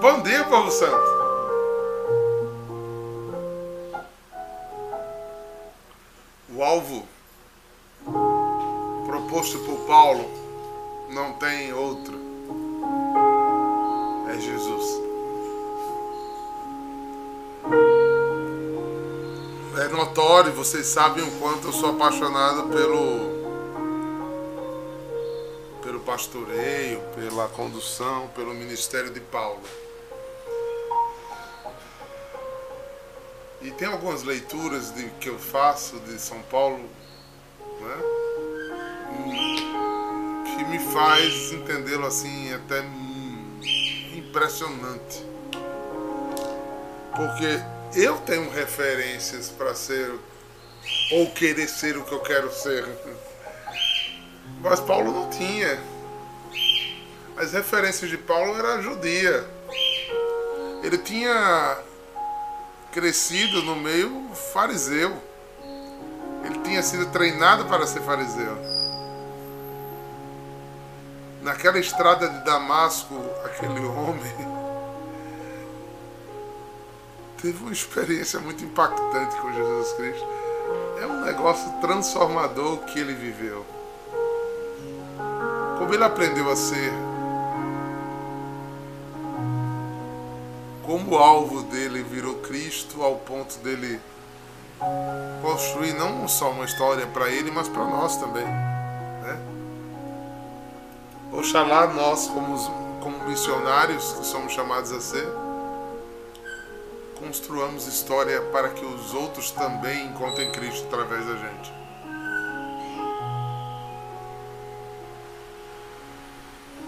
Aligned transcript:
Bom 0.00 0.22
dia, 0.22 0.44
povo 0.44 0.70
santo. 0.70 1.18
O 6.54 6.62
alvo 6.62 7.04
proposto 9.04 9.58
por 9.58 9.86
Paulo 9.88 10.24
não 11.10 11.32
tem 11.32 11.72
outro. 11.72 12.16
É 14.28 14.38
Jesus. 14.38 15.02
É 19.80 19.88
notório, 19.88 20.52
vocês 20.52 20.86
sabem 20.86 21.24
o 21.24 21.40
quanto 21.40 21.66
eu 21.66 21.72
sou 21.72 21.90
apaixonado 21.90 22.68
pelo 22.68 23.36
pelo 25.82 26.00
pastoreio, 26.00 27.00
pela 27.16 27.48
condução, 27.48 28.28
pelo 28.28 28.54
ministério 28.54 29.10
de 29.10 29.20
Paulo. 29.20 29.60
E 33.60 33.70
tem 33.72 33.88
algumas 33.88 34.22
leituras 34.22 34.92
de, 34.92 35.04
que 35.20 35.28
eu 35.28 35.38
faço 35.38 35.98
de 36.00 36.18
São 36.20 36.40
Paulo 36.42 36.88
né, 37.80 37.96
que 40.44 40.64
me 40.64 40.78
faz 40.92 41.52
entendê-lo 41.52 42.06
assim 42.06 42.54
até 42.54 42.84
impressionante. 44.16 45.26
Porque 47.16 47.60
eu 47.98 48.16
tenho 48.18 48.48
referências 48.50 49.48
para 49.48 49.74
ser 49.74 50.12
ou 51.12 51.30
querer 51.32 51.68
ser 51.68 51.96
o 51.96 52.04
que 52.04 52.12
eu 52.12 52.20
quero 52.20 52.52
ser. 52.52 52.86
Mas 54.60 54.78
Paulo 54.80 55.12
não 55.12 55.30
tinha. 55.30 55.80
As 57.36 57.52
referências 57.52 58.10
de 58.10 58.18
Paulo 58.18 58.56
era 58.56 58.80
judia. 58.82 59.44
Ele 60.82 60.98
tinha 60.98 61.78
crescido 62.92 63.62
no 63.62 63.76
meio 63.76 64.30
fariseu. 64.52 65.16
Ele 66.44 66.58
tinha 66.60 66.82
sido 66.82 67.06
treinado 67.06 67.66
para 67.66 67.86
ser 67.86 68.00
fariseu. 68.00 68.56
Naquela 71.42 71.78
estrada 71.78 72.28
de 72.28 72.44
Damasco, 72.44 73.14
aquele 73.44 73.80
homem 73.86 74.58
teve 77.40 77.62
uma 77.62 77.72
experiência 77.72 78.40
muito 78.40 78.64
impactante 78.64 79.36
com 79.36 79.52
Jesus 79.52 79.92
Cristo. 79.92 80.26
É 81.00 81.06
um 81.06 81.24
negócio 81.24 81.70
transformador 81.80 82.78
que 82.78 82.98
ele 82.98 83.14
viveu. 83.14 83.64
Como 85.78 85.94
ele 85.94 86.04
aprendeu 86.04 86.50
a 86.50 86.56
ser 86.56 86.92
como 90.88 91.16
o 91.16 91.18
alvo 91.18 91.64
dele 91.64 92.02
virou 92.02 92.36
Cristo 92.36 93.02
ao 93.02 93.16
ponto 93.16 93.58
dele 93.58 94.00
construir 95.42 95.92
não 95.92 96.26
só 96.26 96.50
uma 96.50 96.64
história 96.64 97.06
para 97.08 97.28
ele, 97.28 97.50
mas 97.50 97.68
para 97.68 97.84
nós 97.84 98.16
também. 98.16 98.46
Né? 98.46 99.38
Oxalá 101.30 101.88
nós, 101.88 102.28
como, 102.28 102.56
como 103.02 103.28
missionários 103.28 104.14
que 104.14 104.24
somos 104.24 104.50
chamados 104.54 104.90
a 104.90 104.98
ser, 104.98 105.28
construamos 107.18 107.86
história 107.86 108.40
para 108.40 108.70
que 108.70 108.82
os 108.82 109.12
outros 109.12 109.50
também 109.50 110.06
encontrem 110.06 110.50
Cristo 110.52 110.86
através 110.86 111.26
da 111.26 111.36
gente. 111.36 111.72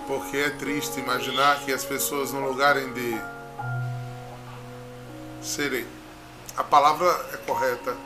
Porque 0.06 0.38
é 0.38 0.48
triste 0.48 1.00
imaginar 1.00 1.60
que 1.66 1.70
as 1.70 1.84
pessoas, 1.84 2.32
no 2.32 2.48
lugar 2.48 2.80
de 2.80 3.39
serem. 5.40 5.86
A 6.56 6.64
palavra 6.64 7.08
é 7.32 7.36
correta, 7.38 7.96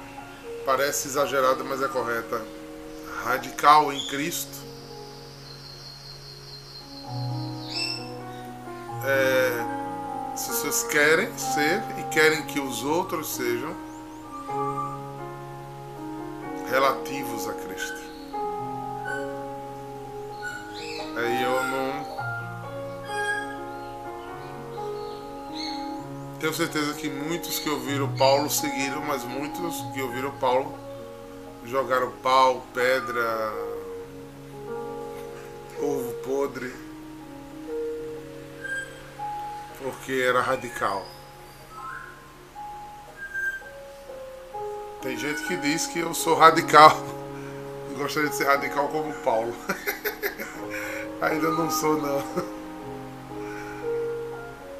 parece 0.64 1.08
exagerada, 1.08 1.62
mas 1.64 1.82
é 1.82 1.88
correta. 1.88 2.40
Radical 3.24 3.92
em 3.92 4.06
Cristo. 4.08 4.64
É, 9.06 10.36
se 10.36 10.48
vocês 10.48 10.82
querem 10.84 11.36
ser 11.36 11.82
e 11.98 12.02
querem 12.12 12.46
que 12.46 12.58
os 12.58 12.82
outros 12.82 13.34
sejam 13.34 13.74
relativos 16.70 17.48
a 17.48 17.52
Cristo. 17.52 18.04
Aí 21.16 21.42
eu 21.42 21.62
não 21.64 22.03
Tenho 26.44 26.52
certeza 26.52 26.92
que 26.92 27.08
muitos 27.08 27.58
que 27.58 27.70
ouviram 27.70 28.14
Paulo 28.18 28.50
seguiram, 28.50 29.00
mas 29.00 29.24
muitos 29.24 29.80
que 29.94 30.02
ouviram 30.02 30.30
Paulo 30.32 30.78
jogaram 31.64 32.10
pau, 32.22 32.66
pedra, 32.74 33.50
ovo 35.80 36.12
podre, 36.22 36.70
porque 39.82 40.12
era 40.12 40.42
radical. 40.42 41.06
Tem 45.00 45.16
gente 45.16 45.42
que 45.44 45.56
diz 45.56 45.86
que 45.86 46.00
eu 46.00 46.12
sou 46.12 46.34
radical. 46.34 46.94
Eu 47.90 47.96
gostaria 47.96 48.28
de 48.28 48.36
ser 48.36 48.44
radical 48.44 48.88
como 48.88 49.14
Paulo. 49.22 49.56
Ainda 51.22 51.48
não 51.52 51.70
sou 51.70 51.96
não. 52.02 52.22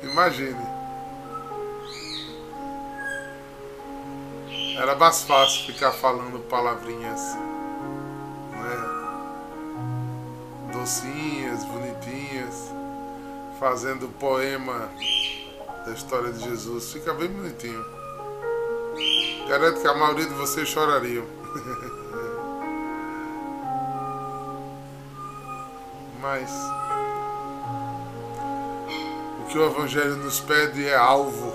Imagine. 0.03 0.74
Era 4.77 4.97
mais 4.97 5.23
fácil 5.23 5.67
ficar 5.67 5.93
falando 5.93 6.41
palavrinhas 6.49 7.21
né? 8.51 8.77
docinhas, 10.73 11.65
bonitinhas, 11.65 12.73
fazendo 13.61 14.09
poema 14.19 14.91
da 15.87 15.93
história 15.93 16.33
de 16.33 16.43
Jesus. 16.43 16.93
Fica 16.93 17.15
bem 17.15 17.29
bonitinho. 17.29 17.85
Garanto 19.49 19.81
que 19.81 19.87
a 19.87 19.95
maioria 19.95 20.27
de 20.27 20.35
vocês 20.35 20.69
chorariam. 20.69 21.25
Mas 26.21 26.51
o 29.41 29.45
que 29.47 29.57
o 29.57 29.67
Evangelho 29.67 30.17
nos 30.17 30.41
pede 30.41 30.85
é 30.89 30.97
alvo. 30.97 31.55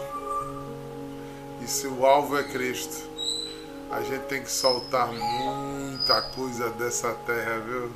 E 1.61 1.67
se 1.67 1.85
o 1.87 2.05
alvo 2.05 2.37
é 2.37 2.43
Cristo, 2.43 3.08
a 3.91 4.01
gente 4.01 4.25
tem 4.25 4.43
que 4.43 4.51
soltar 4.51 5.07
muita 5.07 6.21
coisa 6.21 6.69
dessa 6.71 7.11
terra, 7.25 7.59
viu? 7.59 7.91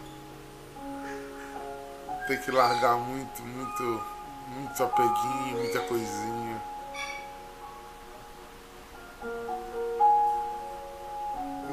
Tem 2.28 2.40
que 2.40 2.52
largar 2.52 2.96
muito, 2.96 3.42
muito, 3.44 4.04
muito 4.48 4.84
apeguinho, 4.84 5.58
muita 5.58 5.80
coisinha. 5.82 6.64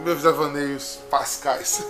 Meus 0.05 0.23
devaneios 0.23 0.99
pascais. 1.11 1.83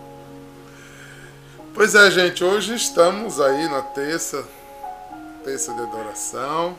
pois 1.74 1.94
é, 1.94 2.10
gente, 2.10 2.42
hoje 2.42 2.74
estamos 2.74 3.40
aí 3.40 3.68
na 3.68 3.82
terça, 3.82 4.46
terça 5.44 5.74
de 5.74 5.80
adoração. 5.82 6.78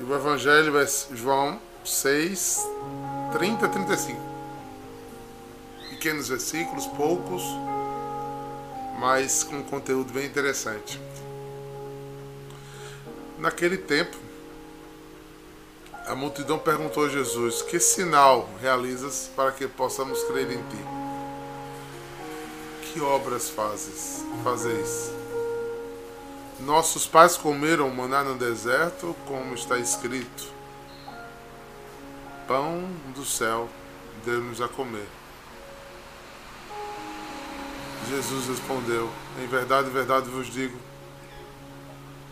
E 0.00 0.02
o 0.02 0.14
Evangelho 0.14 0.78
é 0.78 0.86
João 0.86 1.67
6, 1.84 2.66
30 3.32 3.66
a 3.66 3.68
35. 3.68 4.20
Pequenos 5.90 6.28
versículos, 6.28 6.86
poucos, 6.86 7.42
mas 8.98 9.42
com 9.42 9.62
conteúdo 9.64 10.12
bem 10.12 10.26
interessante. 10.26 11.00
Naquele 13.38 13.78
tempo, 13.78 14.16
a 16.06 16.14
multidão 16.14 16.58
perguntou 16.58 17.06
a 17.06 17.08
Jesus: 17.08 17.62
Que 17.62 17.78
sinal 17.78 18.48
realizas 18.60 19.30
para 19.34 19.52
que 19.52 19.66
possamos 19.66 20.22
crer 20.24 20.50
em 20.50 20.62
ti? 20.62 20.84
Que 22.82 23.00
obras 23.00 23.50
fazes? 23.50 24.24
Fazeis? 24.42 25.12
Nossos 26.60 27.06
pais 27.06 27.36
comeram 27.36 27.88
maná 27.90 28.24
no 28.24 28.36
deserto, 28.36 29.14
como 29.26 29.54
está 29.54 29.78
escrito 29.78 30.57
pão 32.48 32.90
do 33.14 33.26
céu 33.26 33.68
deu-nos 34.24 34.62
a 34.62 34.66
comer. 34.66 35.06
Jesus 38.08 38.46
respondeu: 38.46 39.10
Em 39.40 39.46
verdade, 39.46 39.90
verdade 39.90 40.30
vos 40.30 40.46
digo, 40.46 40.78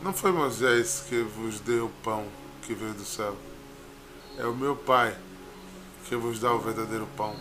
não 0.02 0.14
foi 0.14 0.32
Moisés 0.32 1.04
que 1.06 1.20
vos 1.20 1.60
deu 1.60 1.86
o 1.86 1.90
pão 2.02 2.26
que 2.62 2.72
veio 2.74 2.94
do 2.94 3.04
céu, 3.04 3.36
é 4.38 4.46
o 4.46 4.54
meu 4.54 4.74
Pai 4.74 5.16
que 6.06 6.16
vos 6.16 6.40
dá 6.40 6.52
o 6.52 6.60
verdadeiro 6.60 7.06
pão. 7.14 7.36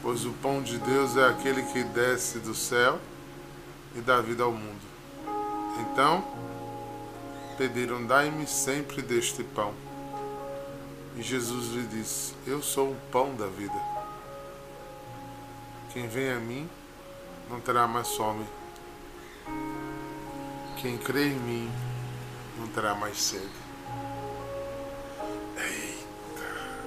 Pois 0.00 0.24
o 0.24 0.32
pão 0.34 0.62
de 0.62 0.78
Deus 0.78 1.16
é 1.16 1.26
aquele 1.26 1.62
que 1.64 1.82
desce 1.82 2.38
do 2.38 2.54
céu 2.54 3.00
e 3.96 4.00
dá 4.00 4.20
vida 4.20 4.44
ao 4.44 4.52
mundo. 4.52 4.86
Então 5.80 6.22
pediram: 7.56 8.06
Dai-me 8.06 8.46
sempre 8.46 9.02
deste 9.02 9.42
pão. 9.42 9.87
E 11.18 11.22
Jesus 11.22 11.72
lhe 11.74 11.84
disse: 11.88 12.32
Eu 12.46 12.62
sou 12.62 12.92
o 12.92 12.96
pão 13.10 13.34
da 13.34 13.48
vida. 13.48 13.74
Quem 15.92 16.06
vem 16.06 16.30
a 16.30 16.38
mim 16.38 16.70
não 17.50 17.60
terá 17.60 17.88
mais 17.88 18.08
fome. 18.14 18.46
Quem 20.76 20.96
crê 20.96 21.30
em 21.30 21.38
mim 21.40 21.72
não 22.56 22.68
terá 22.68 22.94
mais 22.94 23.20
sede. 23.20 23.50
Eita! 25.56 26.78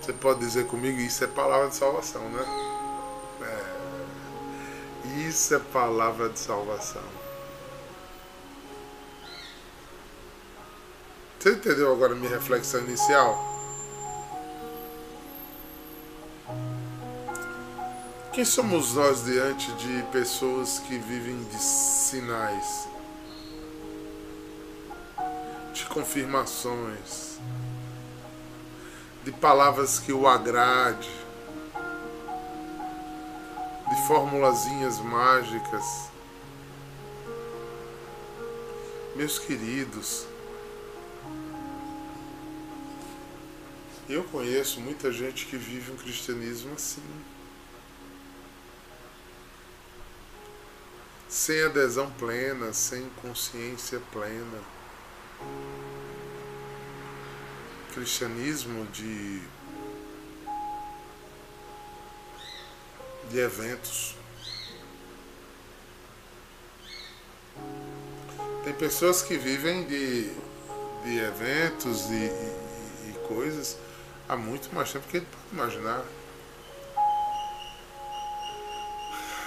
Você 0.00 0.12
pode 0.12 0.40
dizer 0.40 0.66
comigo, 0.66 0.98
isso 0.98 1.22
é 1.22 1.28
palavra 1.28 1.68
de 1.68 1.76
salvação, 1.76 2.28
né? 2.28 2.44
É, 3.42 5.20
isso 5.28 5.54
é 5.54 5.60
palavra 5.60 6.28
de 6.28 6.40
salvação. 6.40 7.19
Você 11.40 11.52
entendeu 11.52 11.90
agora 11.90 12.14
minha 12.14 12.28
reflexão 12.28 12.82
inicial? 12.82 13.42
Quem 18.30 18.44
somos 18.44 18.92
nós 18.92 19.24
diante 19.24 19.72
de 19.72 20.02
pessoas 20.12 20.80
que 20.80 20.98
vivem 20.98 21.42
de 21.44 21.56
sinais, 21.58 22.86
de 25.72 25.86
confirmações, 25.86 27.38
de 29.24 29.32
palavras 29.32 29.98
que 29.98 30.12
o 30.12 30.28
agrade, 30.28 31.10
de 33.88 34.06
formulazinhas 34.06 34.98
mágicas? 34.98 36.10
Meus 39.16 39.38
queridos, 39.38 40.26
eu 44.12 44.24
conheço 44.24 44.80
muita 44.80 45.12
gente 45.12 45.46
que 45.46 45.56
vive 45.56 45.92
um 45.92 45.96
cristianismo 45.96 46.74
assim. 46.74 47.02
sem 51.30 51.62
adesão 51.62 52.10
plena, 52.18 52.72
sem 52.72 53.08
consciência 53.22 54.00
plena. 54.10 54.58
Cristianismo 57.94 58.84
de, 58.86 59.40
de 63.30 63.38
eventos. 63.38 64.16
Tem 68.64 68.74
pessoas 68.74 69.22
que 69.22 69.38
vivem 69.38 69.84
de, 69.84 70.24
de 71.04 71.18
eventos 71.18 72.10
e, 72.10 72.14
e, 72.14 73.10
e 73.10 73.28
coisas 73.28 73.76
há 74.30 74.36
muito 74.36 74.72
mais 74.72 74.92
tempo 74.92 75.08
que 75.08 75.16
ele 75.16 75.26
pode 75.26 75.52
imaginar. 75.52 76.04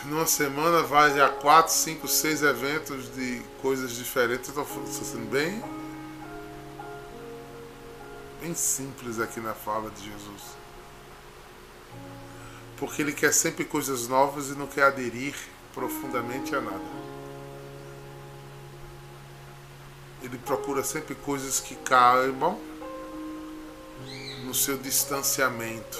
numa 0.05 0.25
semana 0.25 0.83
vai 0.83 1.17
a 1.21 1.29
quatro, 1.29 1.71
cinco, 1.71 2.09
seis 2.09 2.43
eventos 2.43 3.15
de 3.15 3.41
coisas 3.61 3.93
diferentes. 3.95 4.53
Eu 4.53 4.63
estou 4.63 4.85
sendo 4.85 5.29
bem, 5.31 5.63
bem 8.41 8.53
simples 8.53 9.21
aqui 9.21 9.39
na 9.39 9.53
fala 9.53 9.89
de 9.89 10.03
Jesus. 10.03 10.57
Porque 12.75 13.01
ele 13.01 13.13
quer 13.13 13.31
sempre 13.31 13.63
coisas 13.63 14.09
novas 14.09 14.49
e 14.49 14.55
não 14.55 14.67
quer 14.67 14.83
aderir 14.83 15.35
profundamente 15.73 16.53
a 16.53 16.59
nada. 16.59 17.03
Ele 20.21 20.37
procura 20.39 20.83
sempre 20.83 21.15
coisas 21.15 21.61
que 21.61 21.75
caibam 21.75 22.59
no 24.53 24.59
seu 24.59 24.77
distanciamento 24.77 25.97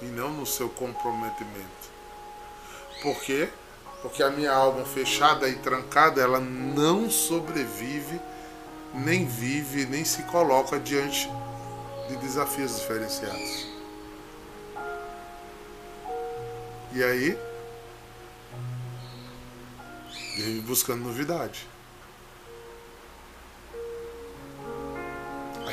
e 0.00 0.04
não 0.04 0.32
no 0.32 0.46
seu 0.46 0.68
comprometimento. 0.68 1.90
Por 3.02 3.20
quê? 3.20 3.48
Porque 4.00 4.22
a 4.22 4.30
minha 4.30 4.52
alma 4.52 4.84
fechada 4.84 5.48
e 5.48 5.56
trancada, 5.56 6.22
ela 6.22 6.38
não 6.38 7.10
sobrevive, 7.10 8.20
nem 8.94 9.26
vive, 9.26 9.86
nem 9.86 10.04
se 10.04 10.22
coloca 10.22 10.78
diante 10.78 11.28
de 12.08 12.16
desafios 12.18 12.76
diferenciados. 12.76 13.66
E 16.92 17.02
aí, 17.02 17.36
vive 20.36 20.60
buscando 20.60 21.02
novidade. 21.02 21.73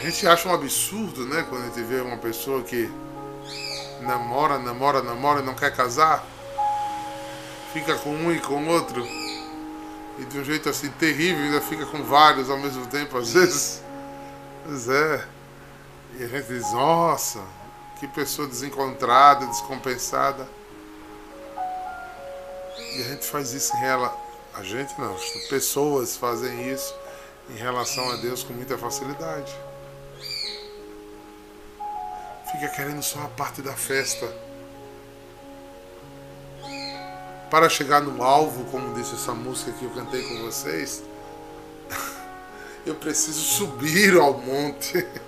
Gente 0.04 0.28
acha 0.28 0.48
um 0.48 0.54
absurdo, 0.54 1.26
né, 1.26 1.46
quando 1.50 1.64
a 1.64 1.66
gente 1.68 1.82
vê 1.82 2.02
uma 2.02 2.18
pessoa 2.18 2.62
que 2.64 2.90
namora, 4.02 4.58
namora, 4.60 5.02
namora 5.02 5.42
e 5.42 5.44
não 5.44 5.54
quer 5.54 5.76
casar 5.76 6.26
fica 7.72 7.96
com 7.96 8.12
um 8.12 8.32
e 8.32 8.40
com 8.40 8.68
outro. 8.68 9.06
E 10.20 10.26
de 10.26 10.40
um 10.40 10.44
jeito 10.44 10.70
assim 10.70 10.90
terrível, 10.92 11.44
ainda 11.44 11.62
fica 11.62 11.86
com 11.86 12.04
vários 12.04 12.50
ao 12.50 12.58
mesmo 12.58 12.86
tempo, 12.88 13.18
às 13.18 13.34
vezes. 13.34 13.82
Pois 14.66 14.90
é. 14.90 15.26
E 16.20 16.24
a 16.24 16.28
gente 16.28 16.48
diz, 16.48 16.72
nossa, 16.74 17.40
que 18.00 18.08
pessoa 18.08 18.48
desencontrada, 18.48 19.46
descompensada. 19.48 20.48
E 22.78 23.02
a 23.02 23.10
gente 23.10 23.26
faz 23.26 23.54
isso 23.54 23.76
em 23.78 23.80
relação. 23.80 24.22
A 24.54 24.64
gente 24.64 25.00
não, 25.00 25.16
pessoas 25.50 26.18
fazem 26.18 26.70
isso 26.70 26.94
em 27.50 27.56
relação 27.56 28.12
a 28.12 28.18
Deus 28.18 28.44
com 28.44 28.52
muita 28.52 28.78
facilidade. 28.78 29.56
Fica 32.52 32.68
querendo 32.70 33.02
só 33.02 33.22
a 33.24 33.28
parte 33.30 33.62
da 33.62 33.74
festa 33.74 34.28
para 37.52 37.68
chegar 37.68 38.02
no 38.02 38.24
alvo, 38.24 38.64
como 38.72 38.94
disse 38.94 39.14
essa 39.14 39.34
música 39.34 39.74
que 39.74 39.84
eu 39.84 39.90
cantei 39.90 40.24
com 40.24 40.46
vocês, 40.46 41.04
eu 42.88 42.96
preciso 42.96 43.42
subir 43.42 44.18
ao 44.18 44.38
monte. 44.40 45.06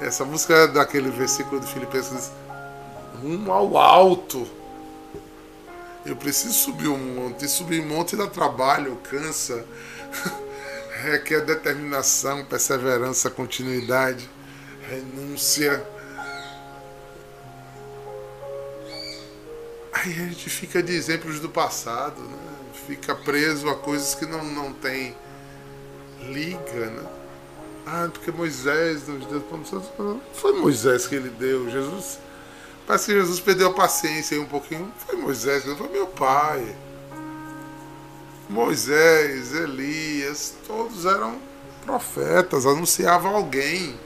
Essa 0.00 0.24
música 0.24 0.54
é 0.54 0.68
daquele 0.68 1.10
versículo 1.10 1.60
de 1.60 1.66
Filipenses 1.66 2.10
que 2.10 2.16
diz: 2.16 2.32
rumo 3.20 3.50
ao 3.50 3.76
alto. 3.76 4.48
Eu 6.06 6.14
preciso 6.14 6.54
subir 6.54 6.86
um 6.86 6.96
monte. 6.96 7.44
E 7.44 7.48
subir 7.48 7.82
um 7.82 7.88
monte 7.88 8.14
dá 8.14 8.28
trabalho, 8.28 8.96
cansa, 9.10 9.66
requer 11.02 11.44
determinação, 11.44 12.44
perseverança, 12.44 13.28
continuidade, 13.28 14.30
renúncia 14.88 15.86
Aí 19.92 20.12
a 20.12 20.26
gente 20.26 20.48
fica 20.48 20.80
de 20.80 20.94
exemplos 20.94 21.40
do 21.40 21.48
passado, 21.48 22.22
né? 22.22 22.38
fica 22.86 23.14
preso 23.16 23.68
a 23.68 23.74
coisas 23.74 24.14
que 24.14 24.24
não, 24.24 24.44
não 24.44 24.72
tem 24.72 25.14
liga, 26.20 26.86
né? 26.86 27.04
Ah, 27.84 28.08
porque 28.12 28.30
Moisés 28.30 29.08
nos 29.08 29.26
deu. 29.26 29.42
Não 29.98 30.20
foi 30.32 30.52
Moisés 30.52 31.06
que 31.06 31.14
ele 31.16 31.30
deu, 31.30 31.68
Jesus. 31.68 32.18
Parece 32.86 33.06
que 33.06 33.12
Jesus 33.12 33.40
perdeu 33.40 33.68
a 33.68 33.74
paciência 33.74 34.36
aí 34.36 34.42
um 34.42 34.46
pouquinho. 34.46 34.92
Foi 34.98 35.16
Moisés, 35.16 35.64
foi 35.64 35.88
meu 35.88 36.06
pai. 36.06 36.76
Moisés, 38.48 39.54
Elias, 39.54 40.54
todos 40.66 41.06
eram 41.06 41.38
profetas, 41.84 42.66
anunciavam 42.66 43.34
alguém. 43.34 43.98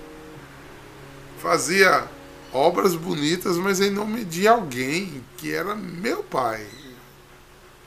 Fazia 1.42 2.08
obras 2.52 2.94
bonitas, 2.94 3.56
mas 3.56 3.80
em 3.80 3.90
nome 3.90 4.24
de 4.24 4.46
alguém 4.46 5.24
que 5.36 5.52
era 5.52 5.74
meu 5.74 6.22
pai. 6.22 6.64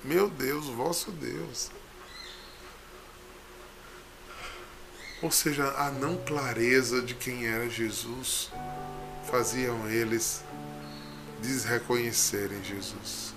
Meu 0.03 0.29
Deus, 0.29 0.65
vosso 0.65 1.09
Deus. 1.09 1.71
Ou 5.21 5.31
seja, 5.31 5.73
a 5.77 5.89
não 5.89 6.17
clareza 6.17 7.01
de 7.01 7.15
quem 7.15 7.47
era 7.47 7.69
Jesus 7.69 8.51
faziam 9.31 9.89
eles 9.89 10.43
desreconhecerem 11.41 12.61
Jesus. 12.61 13.33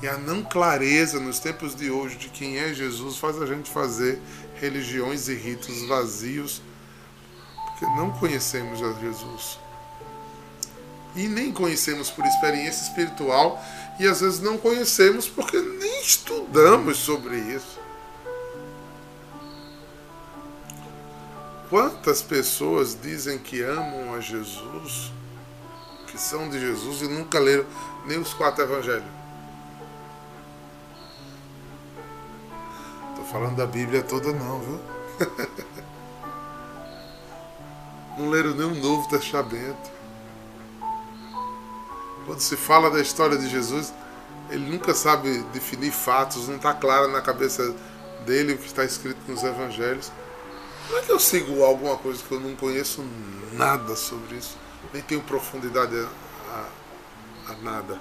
E 0.00 0.06
a 0.06 0.16
não 0.16 0.40
clareza 0.40 1.18
nos 1.18 1.40
tempos 1.40 1.74
de 1.74 1.90
hoje 1.90 2.16
de 2.16 2.28
quem 2.28 2.58
é 2.58 2.72
Jesus 2.72 3.16
faz 3.16 3.42
a 3.42 3.46
gente 3.46 3.68
fazer 3.68 4.20
religiões 4.60 5.26
e 5.26 5.34
ritos 5.34 5.82
vazios, 5.88 6.62
porque 7.72 7.86
não 7.96 8.10
conhecemos 8.10 8.82
a 8.82 8.92
Jesus. 8.94 9.58
E 11.14 11.28
nem 11.28 11.52
conhecemos 11.52 12.10
por 12.10 12.24
experiência 12.24 12.82
espiritual, 12.82 13.62
e 13.98 14.06
às 14.06 14.20
vezes 14.20 14.40
não 14.40 14.56
conhecemos 14.56 15.28
porque 15.28 15.58
nem 15.58 16.02
estudamos 16.02 16.98
sobre 16.98 17.36
isso. 17.36 17.80
Quantas 21.68 22.22
pessoas 22.22 22.96
dizem 23.00 23.38
que 23.38 23.62
amam 23.62 24.14
a 24.14 24.20
Jesus, 24.20 25.12
que 26.06 26.18
são 26.18 26.48
de 26.48 26.60
Jesus 26.60 27.02
e 27.02 27.08
nunca 27.08 27.38
leram 27.38 27.64
nem 28.06 28.18
os 28.18 28.34
quatro 28.34 28.64
evangelhos? 28.64 29.22
falando 33.32 33.56
da 33.56 33.66
Bíblia 33.66 34.02
toda 34.02 34.30
não, 34.30 34.60
viu? 34.60 34.80
não 38.22 38.30
leram 38.30 38.50
o 38.50 38.74
Novo 38.74 39.08
Testamento. 39.08 39.90
Quando 42.24 42.40
se 42.40 42.56
fala 42.56 42.88
da 42.88 43.00
história 43.00 43.36
de 43.36 43.48
Jesus, 43.48 43.92
ele 44.48 44.70
nunca 44.70 44.94
sabe 44.94 45.42
definir 45.52 45.90
fatos, 45.90 46.46
não 46.46 46.56
está 46.56 46.72
claro 46.72 47.08
na 47.08 47.20
cabeça 47.20 47.74
dele 48.24 48.54
o 48.54 48.58
que 48.58 48.66
está 48.66 48.84
escrito 48.84 49.18
nos 49.26 49.42
evangelhos. 49.42 50.12
Como 50.86 50.98
é 50.98 51.02
que 51.02 51.10
eu 51.10 51.18
sigo 51.18 51.64
alguma 51.64 51.96
coisa 51.96 52.22
que 52.22 52.32
eu 52.32 52.38
não 52.38 52.54
conheço 52.54 53.04
nada 53.52 53.96
sobre 53.96 54.36
isso? 54.36 54.56
Nem 54.92 55.02
tenho 55.02 55.22
profundidade 55.22 55.96
a, 55.96 56.08
a, 57.48 57.52
a 57.52 57.56
nada. 57.56 57.98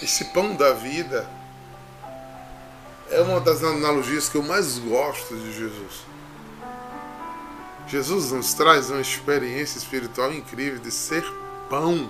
Esse 0.00 0.26
pão 0.26 0.54
da 0.54 0.72
vida 0.72 1.28
é 3.10 3.20
uma 3.22 3.40
das 3.40 3.62
analogias 3.64 4.28
que 4.28 4.36
eu 4.36 4.42
mais 4.42 4.78
gosto 4.78 5.34
de 5.34 5.52
Jesus. 5.52 6.09
Jesus 7.90 8.30
nos 8.30 8.54
traz 8.54 8.88
uma 8.88 9.00
experiência 9.00 9.76
espiritual 9.76 10.32
incrível 10.32 10.78
de 10.78 10.92
ser 10.92 11.24
pão. 11.68 12.08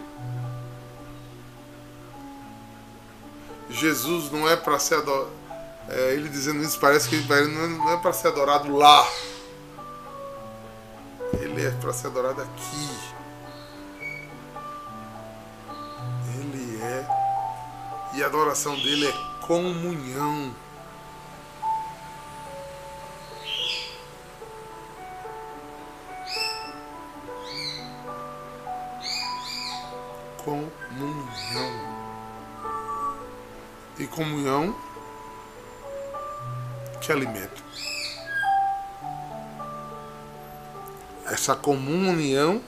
Jesus 3.70 4.30
não 4.30 4.46
é 4.46 4.56
para 4.56 4.78
ser 4.78 4.96
adorado. 4.96 5.30
É, 5.88 6.12
ele 6.12 6.28
dizendo 6.28 6.62
isso 6.62 6.78
parece 6.78 7.08
que 7.08 7.16
ele 7.16 7.48
não 7.48 7.88
é, 7.90 7.94
é 7.94 7.96
para 7.96 8.12
ser 8.12 8.28
adorado 8.28 8.76
lá. 8.76 9.08
Ele 11.32 11.64
é 11.64 11.70
para 11.70 11.94
ser 11.94 12.08
adorado 12.08 12.42
aqui. 12.42 12.90
Ele 16.36 16.82
é. 16.82 17.06
E 18.16 18.22
a 18.22 18.26
adoração 18.26 18.74
dele 18.74 19.06
é 19.06 19.46
comunhão. 19.46 20.54
Comunhão. 30.44 32.00
E 33.98 34.06
comunhão 34.06 34.74
que 37.00 37.12
alimento. 37.12 37.62
Essa 41.26 41.54
comunhão 41.54 42.62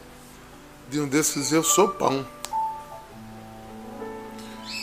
de 0.88 1.00
um 1.00 1.08
diz: 1.08 1.52
Eu 1.52 1.62
sou 1.62 1.88
pão. 1.88 2.26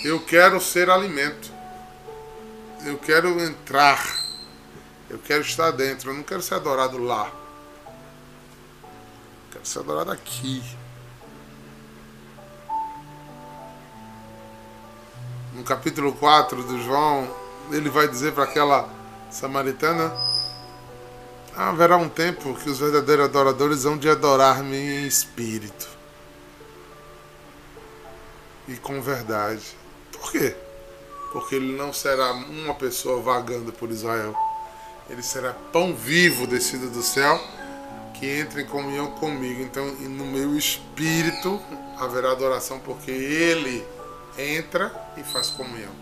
Eu 0.03 0.19
quero 0.25 0.59
ser 0.61 0.89
alimento. 0.89 1.51
Eu 2.85 2.97
quero 2.97 3.39
entrar. 3.41 4.01
Eu 5.09 5.19
quero 5.19 5.41
estar 5.41 5.71
dentro. 5.71 6.11
Eu 6.11 6.15
não 6.15 6.23
quero 6.23 6.41
ser 6.41 6.55
adorado 6.55 6.97
lá. 6.97 7.31
Eu 7.95 9.51
quero 9.51 9.65
ser 9.65 9.79
adorado 9.79 10.11
aqui. 10.11 10.63
No 15.59 15.65
capítulo 15.65 16.13
4 16.13 16.63
do 16.63 16.81
João, 16.81 17.29
ele 17.69 17.89
vai 17.89 18.07
dizer 18.07 18.31
para 18.31 18.45
aquela 18.45 18.89
samaritana: 19.29 20.11
haverá 21.53 21.97
um 21.97 22.07
tempo 22.07 22.55
que 22.55 22.69
os 22.69 22.79
verdadeiros 22.79 23.25
adoradores 23.25 23.83
vão 23.83 23.97
de 23.97 24.09
adorar-me 24.09 24.77
em 24.77 25.05
espírito 25.05 25.89
e 28.69 28.75
com 28.77 29.01
verdade. 29.01 29.75
Por 30.13 30.31
quê? 30.31 30.55
Porque 31.33 31.55
ele 31.55 31.75
não 31.75 31.91
será 31.91 32.31
uma 32.31 32.73
pessoa 32.73 33.21
vagando 33.21 33.73
por 33.73 33.91
Israel. 33.91 34.33
Ele 35.09 35.21
será 35.21 35.53
pão 35.73 35.93
vivo 35.93 36.47
descido 36.47 36.89
do 36.89 37.03
céu 37.03 37.37
que 38.13 38.25
entra 38.25 38.61
em 38.61 38.65
comunhão 38.65 39.11
comigo. 39.11 39.61
Então, 39.61 39.85
no 39.85 40.25
meu 40.25 40.57
espírito 40.57 41.59
haverá 41.97 42.31
adoração, 42.31 42.79
porque 42.79 43.11
ele 43.11 43.85
entra 44.37 44.91
e 45.17 45.23
faz 45.23 45.49
comunhão. 45.49 45.93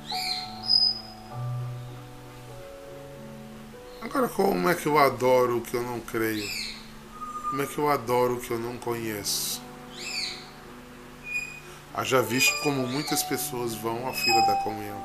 Agora, 4.01 4.29
como 4.29 4.69
é 4.69 4.75
que 4.75 4.85
eu 4.85 4.97
adoro 4.97 5.57
o 5.57 5.61
que 5.61 5.75
eu 5.75 5.83
não 5.83 5.99
creio? 5.99 6.47
Como 7.49 7.61
é 7.61 7.65
que 7.65 7.77
eu 7.77 7.89
adoro 7.89 8.35
o 8.35 8.39
que 8.39 8.51
eu 8.51 8.59
não 8.59 8.77
conheço? 8.77 9.61
Haja 11.93 12.21
visto 12.21 12.53
como 12.61 12.85
muitas 12.85 13.23
pessoas 13.23 13.73
vão 13.73 14.07
à 14.07 14.13
fila 14.13 14.41
da 14.41 14.55
comunhão. 14.57 15.03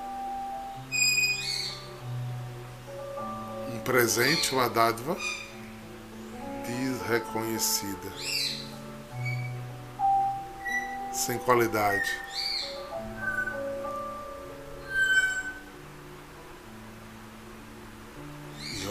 Um 3.75 3.81
presente, 3.81 4.52
uma 4.52 4.69
dádiva 4.69 5.17
desreconhecida, 6.67 8.12
sem 11.12 11.38
qualidade. 11.38 12.11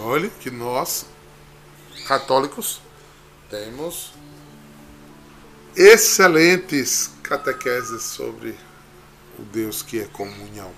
Olhe 0.01 0.29
que 0.29 0.49
nós, 0.49 1.05
católicos, 2.07 2.81
temos 3.49 4.13
excelentes 5.75 7.11
catequeses 7.23 8.03
sobre 8.03 8.57
o 9.39 9.43
Deus 9.43 9.81
que 9.81 9.99
é 9.99 10.05
comunhão. 10.05 10.71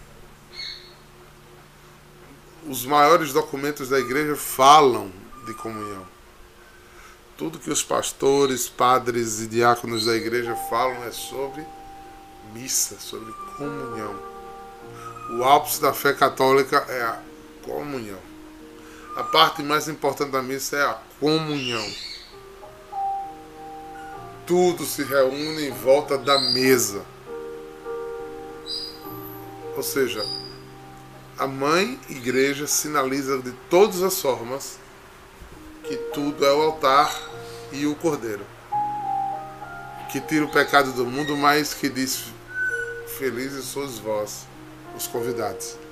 Os 2.68 2.86
maiores 2.86 3.34
documentos 3.34 3.89
da 3.89 4.00
igreja 4.00 4.36
falam 4.36 5.12
de 5.46 5.53
comunhão. 5.53 6.06
Tudo 7.36 7.60
que 7.60 7.70
os 7.70 7.84
pastores, 7.84 8.70
padres 8.70 9.42
e 9.42 9.48
diáconos 9.48 10.06
da 10.06 10.15
igreja 10.15 10.56
falam 10.70 11.03
é 11.03 11.12
sobre 11.12 11.65
missa, 12.53 12.98
sobre 13.00 13.34
comunhão. 13.58 14.15
O 15.32 15.44
ápice 15.44 15.82
da 15.82 15.94
fé 15.94 16.13
católica 16.13 16.86
é 16.88 17.01
a 17.01 17.22
comunhão. 17.63 18.33
A 19.15 19.24
parte 19.24 19.62
mais 19.62 19.88
importante 19.88 20.32
da 20.32 20.41
missa 20.41 20.75
é 20.75 20.82
a 20.82 20.98
comunhão. 21.20 21.88
Tudo 24.48 24.86
se 24.86 25.03
reúne 25.03 25.67
em 25.67 25.72
volta 25.72 26.17
da 26.17 26.39
mesa. 26.39 27.05
Ou 29.77 29.84
seja, 29.84 30.20
a 31.38 31.46
mãe 31.46 32.00
igreja 32.10 32.65
sinaliza 32.65 33.38
de 33.38 33.51
todas 33.70 34.01
as 34.01 34.20
formas 34.20 34.79
que 35.84 35.96
tudo 36.12 36.43
é 36.43 36.51
o 36.51 36.63
altar 36.63 37.15
e 37.72 37.86
o 37.86 37.93
cordeiro. 37.93 38.46
Que 40.12 40.20
tira 40.22 40.43
o 40.43 40.51
pecado 40.51 40.91
do 40.91 41.05
mundo, 41.05 41.38
mas 41.38 41.72
que 41.72 41.88
diz: 41.88 42.34
Felizes 43.20 43.65
sois 43.65 44.00
vós, 44.00 44.48
os 44.96 45.05
convidados 45.05 45.84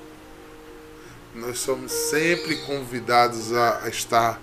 nós 1.34 1.58
somos 1.58 1.90
sempre 1.90 2.56
convidados 2.66 3.52
a 3.52 3.88
estar 3.88 4.40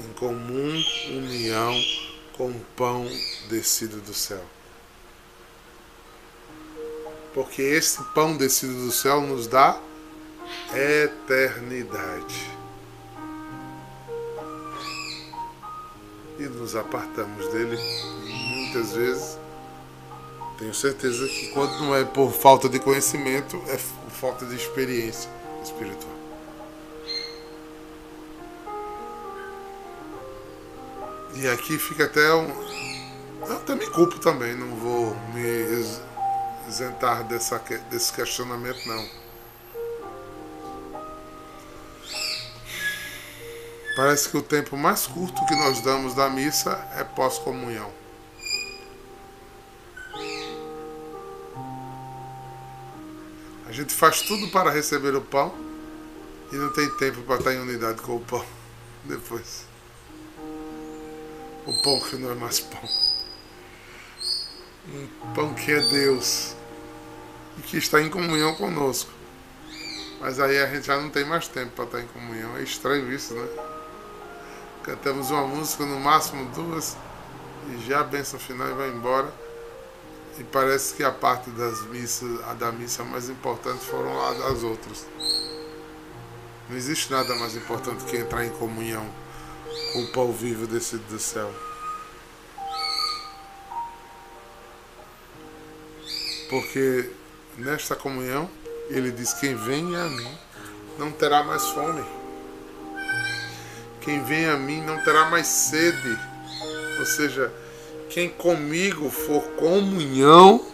em 0.00 0.12
comum 0.14 0.82
união 1.10 1.74
com 2.36 2.48
o 2.48 2.60
pão 2.76 3.06
descido 3.48 4.00
do 4.00 4.14
céu. 4.14 4.44
Porque 7.34 7.60
esse 7.60 8.02
pão 8.14 8.36
descido 8.36 8.86
do 8.86 8.92
céu 8.92 9.20
nos 9.20 9.46
dá 9.46 9.78
eternidade. 10.72 12.50
E 16.38 16.42
nos 16.44 16.76
apartamos 16.76 17.46
dele 17.48 17.76
muitas 18.24 18.92
vezes. 18.92 19.38
Tenho 20.56 20.74
certeza 20.74 21.26
que 21.28 21.48
quando 21.48 21.78
não 21.80 21.94
é 21.94 22.04
por 22.04 22.32
falta 22.32 22.68
de 22.68 22.78
conhecimento, 22.78 23.56
é 23.68 23.76
por 23.76 24.10
falta 24.10 24.46
de 24.46 24.56
experiência 24.56 25.37
espiritual. 25.68 26.18
E 31.34 31.48
aqui 31.48 31.78
fica 31.78 32.04
até 32.04 32.34
um. 32.34 32.48
Eu 33.46 33.56
até 33.56 33.74
me 33.74 33.86
culpo 33.86 34.18
também, 34.18 34.54
não 34.56 34.74
vou 34.76 35.14
me 35.32 35.98
isentar 36.68 37.24
dessa, 37.24 37.58
desse 37.90 38.12
questionamento, 38.12 38.86
não. 38.86 39.08
Parece 43.96 44.28
que 44.28 44.36
o 44.36 44.42
tempo 44.42 44.76
mais 44.76 45.06
curto 45.06 45.44
que 45.46 45.54
nós 45.54 45.80
damos 45.80 46.14
da 46.14 46.28
missa 46.28 46.88
é 46.96 47.04
pós-comunhão. 47.04 47.90
Gente 53.78 53.94
faz 53.94 54.22
tudo 54.22 54.48
para 54.48 54.70
receber 54.70 55.14
o 55.14 55.20
pão 55.20 55.54
e 56.50 56.56
não 56.56 56.72
tem 56.72 56.88
tempo 56.96 57.22
para 57.22 57.36
estar 57.36 57.54
em 57.54 57.60
unidade 57.60 58.02
com 58.02 58.16
o 58.16 58.20
pão 58.20 58.44
depois. 59.04 59.66
O 61.64 61.82
pão 61.82 62.00
que 62.00 62.16
não 62.16 62.32
é 62.32 62.34
mais 62.34 62.58
pão. 62.58 62.88
Um 64.88 65.32
pão 65.34 65.54
que 65.54 65.70
é 65.70 65.80
Deus 65.90 66.56
e 67.58 67.62
que 67.62 67.76
está 67.76 68.00
em 68.00 68.10
comunhão 68.10 68.54
conosco. 68.56 69.10
Mas 70.20 70.40
aí 70.40 70.58
a 70.58 70.66
gente 70.66 70.86
já 70.86 71.00
não 71.00 71.10
tem 71.10 71.24
mais 71.24 71.46
tempo 71.46 71.70
para 71.72 71.84
estar 71.84 72.00
em 72.00 72.06
comunhão. 72.08 72.56
É 72.56 72.62
estranho 72.62 73.12
isso, 73.12 73.34
né? 73.34 73.46
Cantamos 74.82 75.30
uma 75.30 75.46
música, 75.46 75.84
no 75.84 76.00
máximo 76.00 76.46
duas, 76.50 76.96
e 77.68 77.86
já 77.86 78.00
a 78.00 78.04
bênção 78.04 78.40
final 78.40 78.68
e 78.70 78.72
vai 78.72 78.88
embora. 78.88 79.32
E 80.38 80.44
parece 80.44 80.94
que 80.94 81.02
a 81.02 81.10
parte 81.10 81.50
das 81.50 81.82
missas, 81.86 82.40
a 82.44 82.54
da 82.54 82.70
missa 82.70 83.02
mais 83.02 83.28
importante 83.28 83.84
foram 83.84 84.24
as 84.46 84.62
outras. 84.62 85.04
Não 86.68 86.76
existe 86.76 87.10
nada 87.10 87.34
mais 87.36 87.56
importante 87.56 88.04
que 88.04 88.16
entrar 88.16 88.44
em 88.44 88.50
comunhão 88.50 89.08
com 89.92 90.02
o 90.02 90.08
pão 90.12 90.32
vivo 90.32 90.66
descido 90.66 91.02
do 91.04 91.18
céu. 91.18 91.52
Porque 96.48 97.10
nesta 97.56 97.96
comunhão, 97.96 98.48
ele 98.88 99.10
diz: 99.10 99.32
Quem 99.34 99.56
vem 99.56 99.96
a 99.96 100.04
mim 100.04 100.38
não 100.98 101.10
terá 101.10 101.42
mais 101.42 101.64
fome. 101.70 102.04
Quem 104.00 104.22
vem 104.24 104.46
a 104.46 104.56
mim 104.56 104.82
não 104.82 105.02
terá 105.02 105.28
mais 105.28 105.46
sede. 105.46 106.18
Ou 106.98 107.06
seja, 107.06 107.52
quem 108.08 108.28
comigo 108.28 109.10
for 109.10 109.42
comunhão 109.56 110.64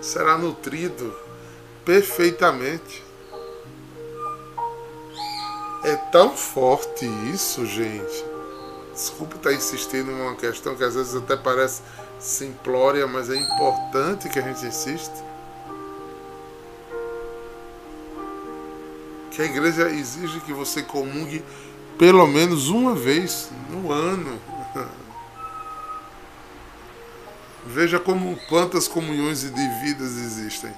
será 0.00 0.38
nutrido 0.38 1.14
perfeitamente. 1.84 3.04
É 5.84 5.94
tão 6.10 6.36
forte 6.36 7.06
isso, 7.32 7.64
gente. 7.66 8.24
Desculpa 8.92 9.36
estar 9.36 9.52
insistindo 9.52 10.10
em 10.10 10.20
uma 10.20 10.34
questão 10.34 10.74
que 10.74 10.82
às 10.82 10.94
vezes 10.94 11.14
até 11.14 11.36
parece 11.36 11.82
simplória, 12.18 13.06
mas 13.06 13.28
é 13.28 13.36
importante 13.36 14.28
que 14.28 14.38
a 14.38 14.42
gente 14.42 14.64
insista. 14.64 15.24
Que 19.30 19.42
a 19.42 19.44
igreja 19.44 19.90
exige 19.90 20.40
que 20.40 20.52
você 20.52 20.82
comungue 20.82 21.44
pelo 21.98 22.26
menos 22.26 22.68
uma 22.68 22.94
vez 22.94 23.50
no 23.70 23.92
ano. 23.92 24.40
Veja 27.76 28.00
como 28.00 28.38
quantas 28.48 28.88
comunhões 28.88 29.44
e 29.44 29.50
dividas 29.50 30.12
existem. 30.12 30.72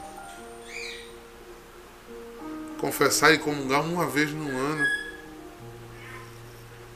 Confessar 2.81 3.33
e 3.33 3.39
comungar 3.39 3.83
uma 3.83 4.05
vez 4.05 4.33
no 4.33 4.49
ano. 4.49 4.85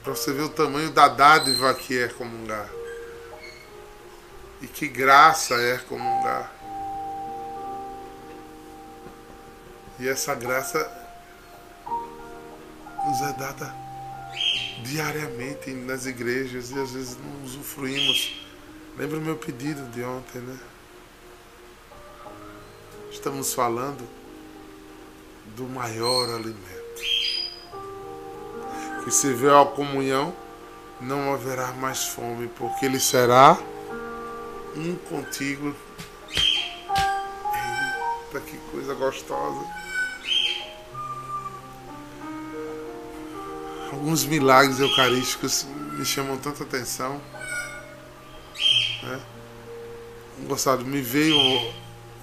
Para 0.03 0.13
você 0.13 0.33
ver 0.33 0.43
o 0.43 0.49
tamanho 0.49 0.91
da 0.91 1.07
dádiva 1.07 1.73
que 1.75 1.97
é 1.97 2.09
comungar. 2.09 2.69
E 4.61 4.67
que 4.67 4.89
graça 4.89 5.55
é 5.55 5.79
comungar. 5.79 6.53
E 10.01 10.09
essa 10.09 10.35
graça 10.35 10.79
nos 13.07 13.21
é 13.23 13.33
dada 13.35 13.73
diariamente 14.83 15.71
nas 15.71 16.07
igrejas 16.07 16.73
e 16.73 16.81
às 16.81 16.91
vezes 16.91 17.17
não 17.19 17.45
usufruímos. 17.45 18.42
Lembra 18.97 19.19
o 19.19 19.23
meu 19.23 19.37
pedido 19.37 19.83
de 19.91 20.05
ontem, 20.05 20.39
né? 20.41 20.59
Estamos 23.11 23.55
falando 23.55 24.07
do 25.57 25.65
maior 25.65 26.29
alimento. 26.29 27.03
Que 29.03 29.11
se 29.11 29.33
vê 29.33 29.49
a 29.49 29.65
comunhão, 29.65 30.35
não 31.01 31.33
haverá 31.33 31.73
mais 31.73 32.05
fome, 32.05 32.49
porque 32.49 32.85
ele 32.85 33.01
será 33.01 33.59
um 34.77 34.95
contigo. 35.09 35.75
Eita, 37.55 38.41
que 38.41 38.59
coisa 38.71 38.95
gostosa. 38.95 39.65
Alguns 43.90 44.25
milagres 44.25 44.81
eucarísticos 44.81 45.66
me 45.93 46.05
chamam 46.05 46.37
tanta 46.37 46.62
atenção. 46.62 47.21
Né? 49.03 49.21
Gostado, 50.47 50.85
me 50.85 51.01
veio 51.01 51.37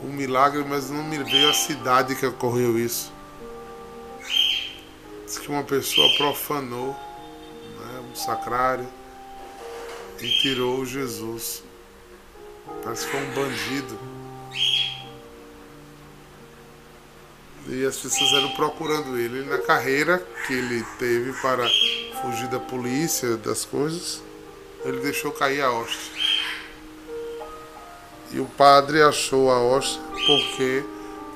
um, 0.01 0.07
milagre, 0.07 0.63
mas 0.67 0.89
não 0.89 1.03
me 1.03 1.23
veio 1.23 1.49
a 1.49 1.53
cidade 1.53 2.15
que 2.15 2.25
ocorreu 2.25 2.79
isso. 2.79 3.11
Diz 5.25 5.37
que 5.37 5.49
uma 5.49 5.63
pessoa 5.63 6.07
profanou 6.17 6.89
né, 6.91 7.99
um 8.11 8.15
sacrário 8.15 8.87
e 10.19 10.27
tirou 10.41 10.85
Jesus. 10.85 11.63
Parece 12.83 13.05
que 13.05 13.11
foi 13.11 13.21
um 13.21 13.33
bandido. 13.33 13.99
E 17.67 17.85
as 17.85 17.97
pessoas 17.97 18.33
eram 18.33 18.49
procurando 18.53 19.17
ele. 19.17 19.43
na 19.43 19.59
carreira 19.59 20.17
que 20.47 20.53
ele 20.53 20.83
teve 20.97 21.33
para 21.41 21.69
fugir 22.21 22.47
da 22.47 22.59
polícia, 22.59 23.37
das 23.37 23.63
coisas, 23.63 24.23
ele 24.83 24.99
deixou 25.01 25.31
cair 25.31 25.61
a 25.61 25.71
hóstia. 25.71 26.28
E 28.31 28.39
o 28.39 28.45
padre 28.45 29.01
achou 29.01 29.51
a 29.51 29.59
hóstia 29.59 30.01
porque 30.27 30.83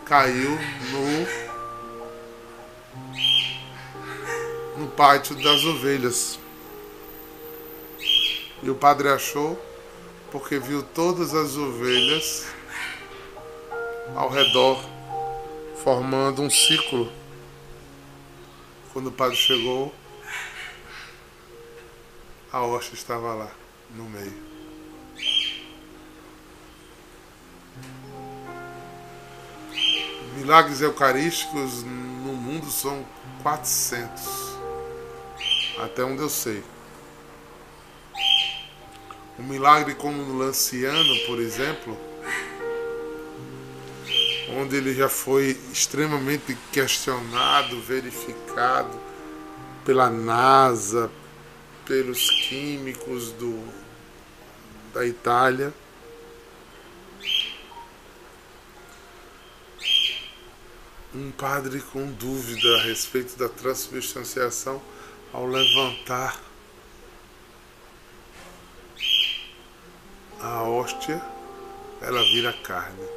caiu 0.05 0.51
no 0.91 1.43
no 4.77 4.87
pátio 4.89 5.35
das 5.35 5.63
ovelhas. 5.65 6.39
E 8.61 8.69
o 8.69 8.75
padre 8.75 9.09
achou 9.09 9.59
porque 10.31 10.59
viu 10.59 10.83
todas 10.83 11.33
as 11.33 11.55
ovelhas 11.55 12.47
ao 14.15 14.29
redor, 14.29 14.83
formando 15.83 16.41
um 16.41 16.49
círculo. 16.49 17.11
Quando 18.91 19.07
o 19.07 19.11
padre 19.11 19.35
chegou, 19.35 19.93
a 22.51 22.61
hoxa 22.61 22.93
estava 22.93 23.33
lá, 23.33 23.51
no 23.91 24.03
meio. 24.05 24.52
Milagres 30.35 30.81
eucarísticos 30.81 31.83
no 31.83 32.33
mundo 32.33 32.69
são 32.71 33.05
400, 33.43 34.23
até 35.83 36.03
onde 36.03 36.21
eu 36.21 36.29
sei. 36.29 36.63
Um 39.37 39.43
milagre 39.43 39.95
como 39.95 40.17
no 40.17 40.37
Lanciano, 40.37 41.15
por 41.25 41.39
exemplo, 41.39 41.97
onde 44.57 44.75
ele 44.75 44.93
já 44.93 45.09
foi 45.09 45.57
extremamente 45.71 46.57
questionado, 46.71 47.81
verificado 47.81 48.99
pela 49.83 50.09
NASA, 50.09 51.11
pelos 51.85 52.29
químicos 52.47 53.31
do, 53.31 53.63
da 54.93 55.05
Itália. 55.05 55.73
Um 61.15 61.29
padre 61.31 61.79
com 61.79 62.11
dúvida 62.13 62.75
a 62.77 62.81
respeito 62.81 63.37
da 63.37 63.47
transubstanciação 63.47 64.81
ao 65.31 65.45
levantar 65.45 66.41
a 70.41 70.63
hóstia, 70.63 71.21
ela 72.01 72.21
vira 72.23 72.51
carne. 72.51 73.07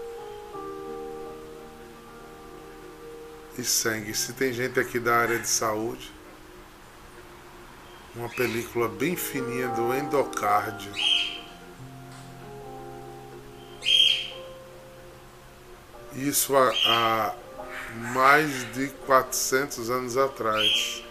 E 3.56 3.64
sangue. 3.64 4.14
Se 4.14 4.34
tem 4.34 4.52
gente 4.52 4.78
aqui 4.78 5.00
da 5.00 5.16
área 5.16 5.38
de 5.38 5.48
saúde, 5.48 6.12
uma 8.14 8.28
película 8.28 8.88
bem 8.88 9.16
fininha 9.16 9.68
do 9.68 9.94
endocárdio. 9.94 10.92
Isso 16.14 16.54
há, 16.54 16.72
há 16.86 17.45
mais 17.94 18.72
de 18.72 18.88
400 19.06 19.90
anos 19.90 20.16
atrás. 20.16 21.04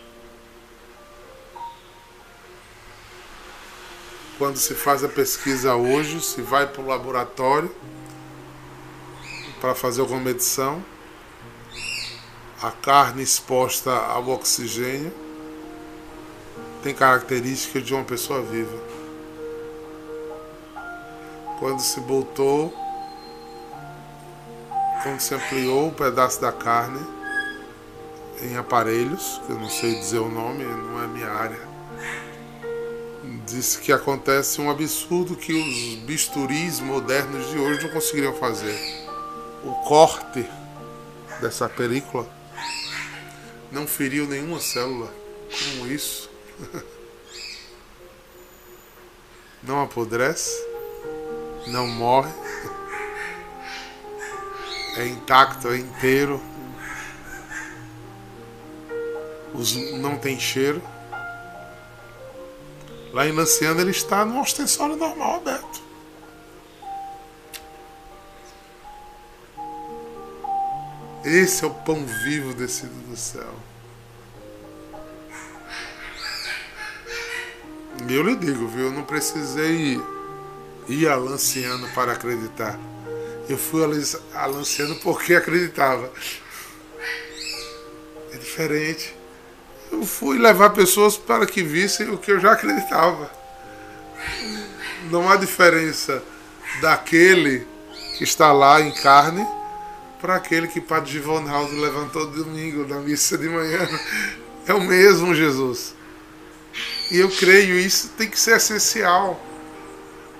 Quando 4.37 4.57
se 4.57 4.75
faz 4.75 5.03
a 5.03 5.07
pesquisa 5.07 5.75
hoje, 5.75 6.19
se 6.21 6.41
vai 6.41 6.67
para 6.67 6.81
o 6.81 6.87
laboratório 6.87 7.73
para 9.61 9.73
fazer 9.73 10.01
alguma 10.01 10.19
medição, 10.19 10.83
a 12.61 12.71
carne 12.71 13.23
exposta 13.23 13.91
ao 13.91 14.27
oxigênio 14.29 15.13
tem 16.83 16.93
características 16.93 17.83
de 17.83 17.93
uma 17.93 18.03
pessoa 18.03 18.41
viva. 18.41 18.77
Quando 21.59 21.79
se 21.79 21.99
botou, 22.01 22.84
quando 25.05 25.19
se 25.19 25.35
ampliou 25.35 25.83
o 25.83 25.87
um 25.89 25.93
pedaço 25.93 26.41
da 26.41 26.51
carne 26.51 26.99
em 28.41 28.57
aparelhos, 28.57 29.39
que 29.45 29.51
eu 29.51 29.59
não 29.59 29.69
sei 29.69 29.95
dizer 29.95 30.19
o 30.19 30.27
nome, 30.27 30.63
não 30.63 31.03
é 31.03 31.07
minha 31.07 31.29
área 31.29 31.75
disse 33.45 33.79
que 33.79 33.91
acontece 33.91 34.59
um 34.59 34.69
absurdo 34.69 35.35
que 35.35 35.53
os 35.53 35.95
bisturis 36.03 36.79
modernos 36.79 37.49
de 37.51 37.57
hoje 37.57 37.83
não 37.83 37.91
conseguiriam 37.91 38.33
fazer. 38.33 38.75
O 39.63 39.71
corte 39.87 40.45
dessa 41.39 41.69
película 41.69 42.27
não 43.71 43.85
feriu 43.85 44.27
nenhuma 44.27 44.59
célula. 44.59 45.11
Como 45.49 45.87
isso? 45.87 46.29
Não 49.63 49.81
apodrece, 49.81 50.51
não 51.65 51.87
morre, 51.87 52.31
é 54.97 55.07
intacto, 55.07 55.69
é 55.69 55.77
inteiro, 55.77 56.41
não 59.99 60.17
tem 60.17 60.39
cheiro. 60.39 60.81
Lá 63.13 63.25
em 63.25 63.31
Lanciano 63.31 63.79
ele 63.79 63.91
está 63.91 64.25
no 64.25 64.41
ostensório 64.41 64.95
normal 64.95 65.37
aberto. 65.37 65.81
Esse 71.23 71.63
é 71.63 71.67
o 71.67 71.71
pão 71.71 72.05
vivo 72.23 72.53
descido 72.53 72.93
do 73.09 73.17
céu. 73.17 73.55
E 78.07 78.13
eu 78.13 78.21
lhe 78.21 78.35
digo, 78.35 78.67
viu? 78.67 78.85
Eu 78.85 78.91
não 78.91 79.03
precisei 79.03 79.99
ir 80.87 81.07
a 81.07 81.15
Lanciano 81.15 81.87
para 81.95 82.11
acreditar. 82.11 82.77
Eu 83.47 83.57
fui 83.57 83.83
a 84.33 84.45
Lanciano 84.47 84.95
porque 84.97 85.35
acreditava. 85.35 86.11
É 88.31 88.37
diferente. 88.37 89.15
Eu 89.91 90.03
fui 90.03 90.37
levar 90.37 90.71
pessoas 90.71 91.15
para 91.15 91.45
que 91.45 91.61
vissem 91.61 92.09
o 92.09 92.17
que 92.17 92.31
eu 92.31 92.39
já 92.39 92.53
acreditava. 92.53 93.29
Não 95.11 95.29
há 95.29 95.35
diferença 95.35 96.23
daquele 96.81 97.67
que 98.17 98.23
está 98.23 98.51
lá 98.51 98.81
em 98.81 98.91
carne 98.91 99.45
para 100.19 100.35
aquele 100.35 100.67
que 100.67 100.81
Padre 100.81 101.11
Givonaldo 101.11 101.79
levantou 101.79 102.25
domingo 102.25 102.87
na 102.87 102.99
missa 102.99 103.37
de 103.37 103.47
manhã. 103.47 103.87
É 104.65 104.73
o 104.73 104.81
mesmo 104.81 105.35
Jesus. 105.35 105.93
E 107.11 107.19
eu 107.19 107.29
creio 107.29 107.77
isso 107.77 108.09
tem 108.17 108.27
que 108.27 108.39
ser 108.39 108.57
essencial. 108.57 109.39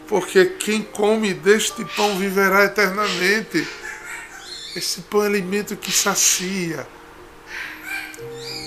Porque 0.07 0.45
quem 0.45 0.81
come 0.81 1.33
deste 1.33 1.83
pão 1.95 2.17
viverá 2.17 2.65
eternamente. 2.65 3.67
Esse 4.75 5.01
pão 5.01 5.23
é 5.23 5.27
alimento 5.27 5.75
que 5.75 5.91
sacia. 5.91 6.87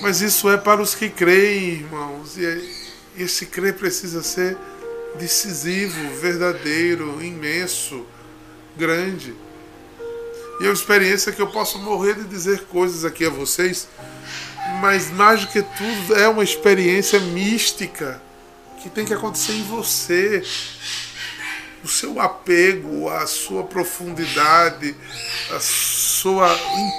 Mas 0.01 0.21
isso 0.21 0.49
é 0.51 0.57
para 0.57 0.81
os 0.81 0.95
que 0.95 1.09
creem, 1.09 1.71
irmãos. 1.71 2.37
E 2.37 3.23
esse 3.23 3.47
crer 3.47 3.75
precisa 3.75 4.23
ser 4.23 4.57
decisivo, 5.19 6.15
verdadeiro, 6.17 7.23
imenso, 7.23 8.07
grande. 8.77 9.35
E 10.61 10.65
é 10.65 10.69
uma 10.69 10.75
experiência 10.75 11.33
que 11.33 11.41
eu 11.41 11.49
posso 11.49 11.79
morrer 11.79 12.15
de 12.15 12.25
dizer 12.25 12.65
coisas 12.65 13.05
aqui 13.05 13.25
a 13.25 13.31
vocês, 13.31 13.89
mas 14.81 15.11
mais 15.11 15.43
do 15.43 15.47
que 15.49 15.63
tudo 15.63 16.17
é 16.17 16.29
uma 16.29 16.43
experiência 16.43 17.21
mística 17.21 18.21
que 18.83 18.89
tem 18.89 19.05
que 19.05 19.15
acontecer 19.15 19.53
em 19.53 19.65
você. 19.65 20.43
O 21.85 21.89
seu 21.89 22.21
apego, 22.21 23.09
a 23.09 23.27
sua 23.27 23.65
profundidade, 23.65 24.95
a 25.55 25.61
sua 25.61 26.49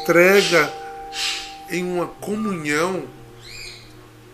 entrega 0.02 0.72
em 1.70 1.84
uma 1.84 2.08
comunhão 2.08 3.08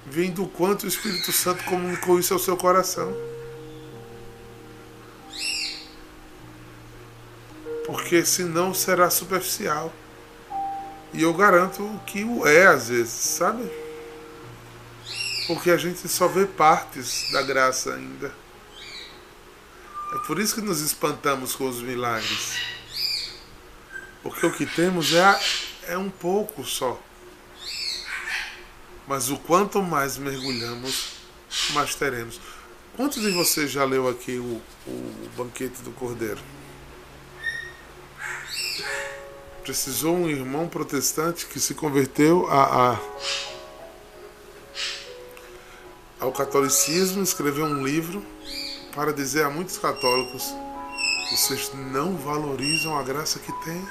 vem 0.06 0.32
do 0.32 0.46
quanto 0.46 0.84
o 0.84 0.88
Espírito 0.88 1.32
Santo 1.32 1.64
comunicou 1.64 2.20
isso 2.20 2.34
ao 2.34 2.40
seu 2.40 2.56
coração. 2.56 3.14
porque 7.86 8.26
senão 8.26 8.74
será 8.74 9.10
superficial. 9.10 9.94
E 11.14 11.22
eu 11.22 11.34
garanto 11.34 12.00
que 12.06 12.24
o 12.24 12.46
é 12.46 12.68
às 12.68 12.90
vezes, 12.90 13.14
sabe? 13.14 13.64
Porque 15.48 15.72
a 15.72 15.78
gente 15.78 16.08
só 16.08 16.28
vê 16.28 16.46
partes 16.46 17.32
da 17.32 17.42
graça 17.42 17.94
ainda. 17.94 18.34
É 20.13 20.18
por 20.28 20.39
isso 20.39 20.56
que 20.56 20.62
nos 20.62 20.82
espantamos 20.82 21.56
com 21.56 21.68
os 21.68 21.82
milagres. 21.82 22.60
Porque 24.22 24.46
o 24.46 24.52
que 24.52 24.65
temos 24.65 25.13
é, 25.13 25.39
é 25.88 25.98
um 25.98 26.10
pouco 26.10 26.63
só. 26.63 27.00
Mas 29.08 29.30
o 29.30 29.38
quanto 29.38 29.82
mais 29.82 30.18
mergulhamos, 30.18 31.13
mais 31.74 31.96
teremos. 31.96 32.39
Quantos 32.96 33.22
de 33.22 33.32
vocês 33.32 33.70
já 33.70 33.84
leu 33.84 34.08
aqui 34.08 34.38
o, 34.38 34.62
o 34.88 35.30
Banquete 35.36 35.82
do 35.82 35.91
Cordeiro? 35.91 36.41
precisou 39.65 40.15
um 40.15 40.30
irmão 40.30 40.68
protestante 40.68 41.48
que 41.48 41.60
se 41.60 41.74
converteu 41.74 42.48
a, 42.52 42.91
a, 42.91 43.00
ao 46.20 46.32
catolicismo, 46.32 47.24
escreveu 47.24 47.65
um 47.65 47.84
livro 47.84 48.24
para 48.96 49.12
dizer 49.12 49.44
a 49.44 49.50
muitos 49.50 49.78
católicos: 49.78 50.56
vocês 51.30 51.72
não 51.74 52.16
valorizam 52.16 52.98
a 52.98 53.04
graça 53.04 53.38
que 53.38 53.52
tem. 53.64 53.86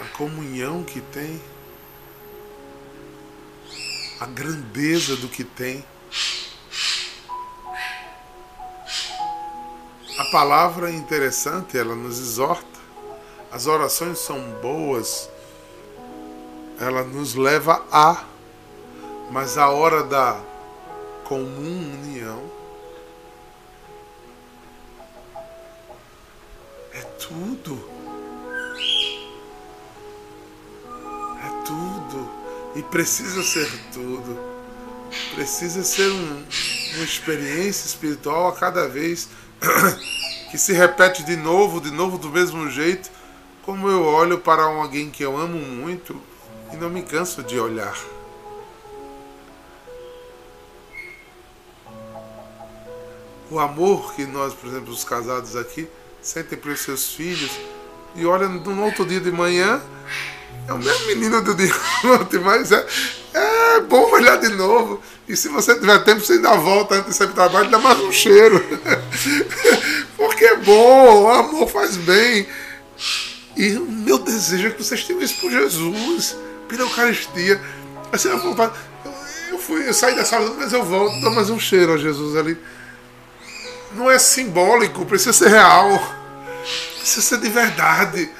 A 0.00 0.16
comunhão 0.16 0.82
que 0.82 1.00
tem, 1.00 1.40
a 4.20 4.26
grandeza 4.26 5.16
do 5.16 5.28
que 5.28 5.44
tem. 5.44 5.84
A 10.18 10.24
palavra 10.30 10.90
é 10.90 10.94
interessante, 10.94 11.78
ela 11.78 11.94
nos 11.94 12.18
exorta. 12.18 12.74
As 13.50 13.66
orações 13.66 14.18
são 14.18 14.40
boas, 14.60 15.30
ela 16.80 17.04
nos 17.04 17.34
leva 17.34 17.84
a, 17.90 18.24
mas 19.30 19.58
a 19.58 19.68
hora 19.68 20.02
da 20.02 20.40
comunhão 21.24 22.42
é 26.92 27.00
tudo. 27.18 27.90
É 31.42 31.64
tudo. 31.64 32.30
E 32.76 32.82
precisa 32.82 33.42
ser 33.42 33.70
tudo. 33.92 34.38
Precisa 35.34 35.82
ser 35.82 36.10
um, 36.10 36.44
uma 36.94 37.04
experiência 37.04 37.86
espiritual 37.86 38.48
a 38.48 38.52
cada 38.52 38.88
vez 38.88 39.28
que 40.50 40.58
se 40.58 40.72
repete 40.72 41.24
de 41.24 41.36
novo, 41.36 41.80
de 41.80 41.90
novo 41.90 42.18
do 42.18 42.28
mesmo 42.28 42.68
jeito, 42.70 43.10
como 43.62 43.88
eu 43.88 44.04
olho 44.04 44.38
para 44.38 44.62
alguém 44.62 45.10
que 45.10 45.24
eu 45.24 45.36
amo 45.36 45.58
muito 45.58 46.20
e 46.72 46.76
não 46.76 46.90
me 46.90 47.02
canso 47.02 47.42
de 47.42 47.58
olhar. 47.58 48.13
O 53.54 53.60
amor 53.60 54.14
que 54.14 54.26
nós, 54.26 54.52
por 54.52 54.68
exemplo, 54.68 54.92
os 54.92 55.04
casados 55.04 55.54
aqui, 55.54 55.86
sentem 56.20 56.58
para 56.58 56.72
os 56.72 56.80
seus 56.80 57.12
filhos 57.12 57.52
e 58.16 58.26
olham 58.26 58.50
no 58.50 58.82
outro 58.82 59.06
dia 59.06 59.20
de 59.20 59.30
manhã, 59.30 59.80
é 60.66 60.72
o 60.72 60.78
mesmo 60.78 61.06
menino 61.06 61.40
do 61.40 61.54
dia 61.54 61.72
ontem, 62.20 62.40
mas 62.40 62.72
é, 62.72 62.84
é 63.32 63.80
bom 63.82 64.10
olhar 64.10 64.38
de 64.38 64.48
novo. 64.48 65.00
E 65.28 65.36
se 65.36 65.48
você 65.50 65.78
tiver 65.78 66.00
tempo, 66.00 66.20
você 66.20 66.40
dá 66.40 66.50
a 66.50 66.56
volta 66.56 66.96
antes 66.96 67.10
de 67.10 67.16
sair 67.16 67.28
do 67.28 67.34
trabalho, 67.34 67.70
dá 67.70 67.78
mais 67.78 68.00
um 68.00 68.10
cheiro. 68.10 68.60
Porque 70.18 70.46
é 70.46 70.56
bom, 70.56 71.22
o 71.22 71.28
amor 71.28 71.70
faz 71.70 71.96
bem. 71.96 72.48
E 73.56 73.76
o 73.76 73.86
meu 73.86 74.18
desejo 74.18 74.66
é 74.66 74.70
que 74.72 74.82
vocês 74.82 75.04
tenham 75.04 75.22
isso 75.22 75.36
por 75.40 75.52
Jesus, 75.52 76.36
pela 76.66 76.82
Eucaristia. 76.82 77.60
Assim, 78.10 78.30
eu, 78.30 78.72
eu, 79.52 79.58
fui, 79.60 79.88
eu 79.88 79.94
saí 79.94 80.16
da 80.16 80.24
sala, 80.24 80.52
mas 80.58 80.72
eu 80.72 80.82
volto, 80.82 81.20
dou 81.20 81.30
mais 81.30 81.50
um 81.50 81.60
cheiro 81.60 81.92
a 81.92 81.96
Jesus 81.96 82.34
ali. 82.34 82.58
Não 83.94 84.10
é 84.10 84.18
simbólico, 84.18 85.06
precisa 85.06 85.32
ser 85.32 85.48
real. 85.48 85.88
Precisa 86.98 87.22
ser 87.22 87.38
de 87.38 87.48
verdade. 87.48 88.30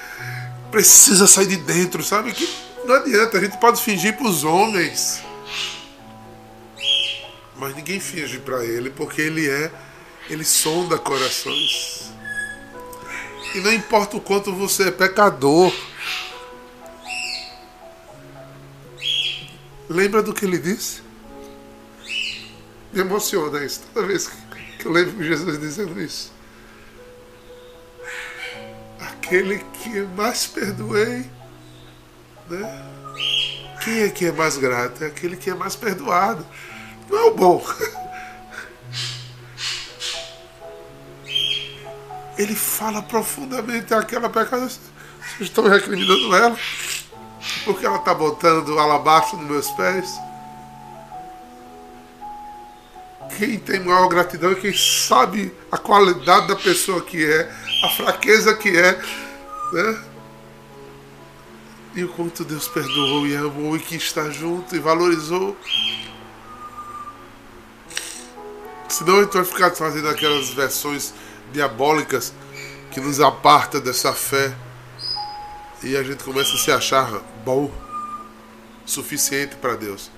Precisa 0.70 1.26
sair 1.26 1.46
de 1.46 1.56
dentro, 1.56 2.02
sabe? 2.02 2.32
Que 2.32 2.48
não 2.84 2.96
adianta, 2.96 3.38
a 3.38 3.40
gente 3.40 3.56
pode 3.58 3.80
fingir 3.82 4.16
para 4.16 4.26
os 4.26 4.44
homens 4.44 5.22
mas 7.56 7.74
ninguém 7.74 8.00
finge 8.00 8.38
para 8.40 8.64
ele, 8.64 8.90
porque 8.90 9.22
ele 9.22 9.48
é, 9.48 9.70
ele 10.28 10.44
sonda 10.44 10.98
corações. 10.98 12.12
E 13.54 13.60
não 13.60 13.72
importa 13.72 14.16
o 14.16 14.20
quanto 14.20 14.52
você 14.52 14.88
é 14.88 14.90
pecador. 14.90 15.72
Lembra 19.88 20.22
do 20.22 20.34
que 20.34 20.44
ele 20.44 20.58
disse? 20.58 21.02
Me 22.92 23.00
emociona 23.00 23.64
isso 23.64 23.82
toda 23.92 24.06
vez 24.06 24.26
que 24.26 24.36
eu 24.84 24.92
lembro 24.92 25.22
Jesus 25.22 25.58
dizendo 25.58 26.00
isso. 26.00 26.32
Aquele 29.00 29.58
que 29.58 30.02
mais 30.16 30.46
perdoei, 30.46 31.30
né? 32.48 32.90
Quem 33.82 34.02
é 34.02 34.08
que 34.08 34.26
é 34.26 34.32
mais 34.32 34.56
grato? 34.56 35.04
É 35.04 35.08
aquele 35.08 35.36
que 35.36 35.50
é 35.50 35.54
mais 35.54 35.76
perdoado. 35.76 36.46
Não 37.10 37.18
é 37.18 37.22
o 37.24 37.34
bom. 37.34 37.64
Ele 42.36 42.54
fala 42.54 43.02
profundamente 43.02 43.94
aquela 43.94 44.28
pecado. 44.28 44.68
Vocês 44.68 44.80
estão 45.40 45.68
recriminando 45.68 46.34
ela? 46.34 46.58
Porque 47.64 47.86
ela 47.86 47.98
está 47.98 48.14
botando 48.14 48.78
alabastro 48.78 49.38
nos 49.38 49.48
meus 49.48 49.70
pés? 49.72 50.18
Quem 53.36 53.58
tem 53.58 53.80
maior 53.80 54.08
gratidão 54.08 54.52
é 54.52 54.54
quem 54.54 54.72
sabe 54.72 55.52
a 55.70 55.76
qualidade 55.76 56.48
da 56.48 56.56
pessoa 56.56 57.00
que 57.02 57.24
é, 57.24 57.52
a 57.82 57.88
fraqueza 57.88 58.54
que 58.54 58.76
é, 58.76 58.92
né? 59.72 60.04
E 61.96 62.04
o 62.04 62.08
quanto 62.08 62.44
Deus 62.44 62.68
perdoou 62.68 63.26
e 63.26 63.36
amou 63.36 63.76
e 63.76 63.80
que 63.80 63.96
está 63.96 64.30
junto 64.30 64.74
e 64.74 64.78
valorizou. 64.78 65.56
Senão 68.88 69.18
a 69.18 69.22
gente 69.22 69.32
vai 69.32 69.44
ficar 69.44 69.70
fazendo 69.72 70.08
aquelas 70.08 70.50
versões 70.50 71.12
diabólicas 71.52 72.32
que 72.90 73.00
nos 73.00 73.20
aparta 73.20 73.80
dessa 73.80 74.12
fé 74.12 74.54
e 75.82 75.96
a 75.96 76.02
gente 76.02 76.22
começa 76.22 76.54
a 76.54 76.58
se 76.58 76.70
achar 76.70 77.10
bom, 77.44 77.70
suficiente 78.86 79.56
para 79.56 79.74
Deus. 79.74 80.10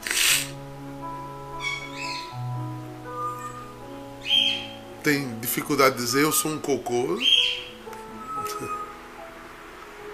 Tem 5.06 5.38
dificuldade 5.38 5.94
de 5.94 6.02
dizer 6.02 6.24
eu 6.24 6.32
sou 6.32 6.50
um 6.50 6.58
cocô. 6.58 7.16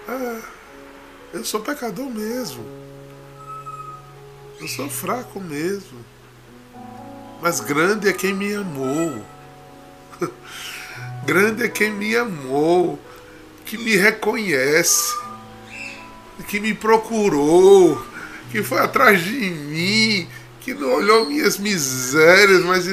É, 0.05 0.41
eu 1.33 1.45
sou 1.45 1.61
pecador 1.61 2.09
mesmo. 2.09 2.63
Eu 4.59 4.67
sou 4.67 4.89
fraco 4.89 5.39
mesmo. 5.39 5.97
Mas 7.41 7.61
grande 7.61 8.09
é 8.09 8.13
quem 8.13 8.33
me 8.33 8.53
amou. 8.53 9.25
Grande 11.25 11.63
é 11.63 11.69
quem 11.69 11.89
me 11.89 12.15
amou, 12.17 12.99
que 13.65 13.77
me 13.77 13.95
reconhece, 13.95 15.17
que 16.49 16.59
me 16.59 16.73
procurou, 16.73 18.05
que 18.51 18.61
foi 18.61 18.79
atrás 18.79 19.23
de 19.23 19.31
mim, 19.31 20.27
que 20.59 20.73
não 20.73 20.95
olhou 20.95 21.25
minhas 21.25 21.57
misérias, 21.57 22.61
mas 22.65 22.85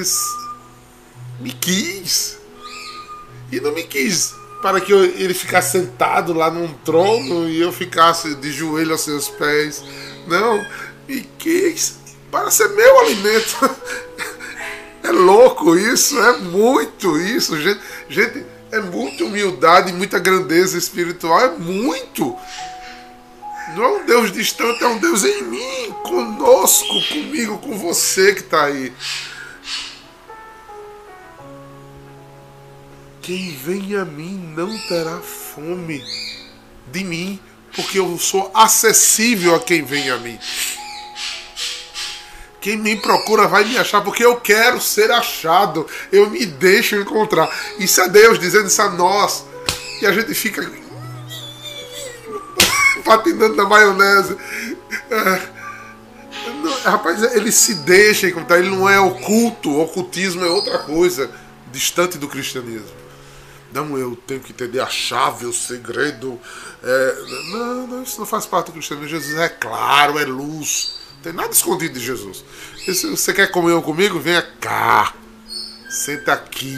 me 1.41 1.53
quis. 1.53 2.39
E 3.51 3.61
não 3.61 3.73
me 3.73 3.83
quis 3.83 4.35
para 4.63 4.81
que 4.81 4.93
eu, 4.93 5.03
ele 5.03 5.35
ficasse 5.35 5.73
sentado 5.73 6.33
lá 6.33 6.51
num 6.51 6.69
trono 6.85 7.49
e 7.49 7.61
eu 7.61 7.73
ficasse 7.73 8.35
de 8.37 8.53
joelho 8.53 8.93
aos 8.93 9.01
seus 9.01 9.29
pés. 9.29 9.83
Não, 10.27 10.65
me 11.09 11.23
quis 11.39 11.99
para 12.31 12.51
ser 12.51 12.69
meu 12.69 13.01
alimento. 13.01 13.57
É 15.03 15.13
louco 15.13 15.79
isso, 15.79 16.19
é 16.21 16.37
muito 16.39 17.19
isso, 17.19 17.59
gente. 17.59 17.81
Gente, 18.09 18.45
é 18.71 18.81
muita 18.81 19.25
humildade, 19.25 19.95
muita 19.95 20.19
grandeza 20.19 20.77
espiritual, 20.77 21.41
é 21.41 21.49
muito. 21.49 22.37
Não 23.75 23.83
é 23.83 23.89
um 23.89 24.05
Deus 24.05 24.31
distante, 24.31 24.85
é 24.85 24.87
um 24.87 24.99
Deus 24.99 25.25
em 25.25 25.43
mim, 25.43 25.95
conosco, 26.05 27.09
comigo, 27.09 27.59
com 27.59 27.79
você 27.79 28.35
que 28.35 28.41
está 28.41 28.65
aí. 28.65 28.93
Quem 33.23 33.55
vem 33.55 33.97
a 33.97 34.05
mim 34.05 34.53
não 34.57 34.79
terá 34.89 35.19
fome 35.19 36.03
de 36.91 37.05
mim, 37.05 37.39
porque 37.75 37.99
eu 37.99 38.19
sou 38.19 38.51
acessível 38.55 39.55
a 39.55 39.61
quem 39.61 39.83
vem 39.83 40.11
a 40.11 40.17
mim. 40.17 40.39
Quem 42.61 42.77
me 42.77 42.97
procura 42.97 43.47
vai 43.47 43.65
me 43.65 43.77
achar, 43.79 44.03
porque 44.03 44.25
eu 44.25 44.37
quero 44.37 44.81
ser 44.81 45.11
achado. 45.11 45.87
Eu 46.13 46.29
me 46.31 46.45
deixo 46.45 46.97
encontrar. 46.97 47.49
Isso 47.79 48.01
é 48.01 48.09
Deus 48.09 48.39
dizendo 48.39 48.67
isso 48.67 48.83
a 48.83 48.91
nós. 48.91 49.45
E 50.01 50.07
a 50.07 50.13
gente 50.13 50.35
fica 50.35 50.63
patinando 53.05 53.57
na 53.57 53.65
maionese. 53.65 54.37
É, 55.11 55.41
rapaz, 56.85 57.23
ele 57.35 57.51
se 57.51 57.75
deixa 57.77 58.29
encontrar. 58.29 58.59
Ele 58.59 58.71
não 58.71 58.89
é 58.89 59.01
oculto. 59.01 59.71
O 59.71 59.83
ocultismo 59.83 60.45
é 60.45 60.49
outra 60.49 60.81
coisa, 60.81 61.31
distante 61.73 62.19
do 62.19 62.29
cristianismo. 62.29 63.00
Não, 63.73 63.97
eu 63.97 64.17
tenho 64.27 64.41
que 64.41 64.53
entender 64.53 64.81
a 64.81 64.89
chave, 64.89 65.47
o 65.47 65.53
segredo. 65.53 66.41
É, 66.83 67.25
não, 67.53 67.87
não, 67.87 68.03
isso 68.03 68.19
não 68.19 68.27
faz 68.27 68.47
parte 68.47 68.67
do 68.67 68.73
cristianismo. 68.73 69.09
Jesus 69.09 69.39
é 69.39 69.49
claro, 69.49 70.19
é 70.19 70.25
luz. 70.25 70.99
Não 71.17 71.23
tem 71.23 71.33
nada 71.33 71.53
escondido 71.53 71.95
de 71.95 72.05
Jesus. 72.05 72.45
E 72.87 72.95
se 72.95 73.09
você 73.09 73.33
quer 73.33 73.51
comunhão 73.51 73.81
comigo, 73.81 74.19
venha 74.19 74.43
cá. 74.43 75.15
Senta 75.89 76.33
aqui. 76.33 76.77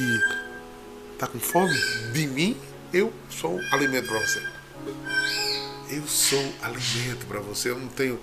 Tá 1.19 1.27
com 1.27 1.39
fome? 1.39 1.75
De 2.13 2.27
mim, 2.27 2.57
eu 2.93 3.13
sou 3.31 3.59
alimento 3.71 4.09
para 4.09 4.19
você. 4.19 4.43
Eu 5.91 6.07
sou 6.07 6.55
alimento 6.63 7.27
para 7.27 7.41
você. 7.41 7.71
Eu 7.71 7.79
não 7.79 7.89
tenho, 7.89 8.21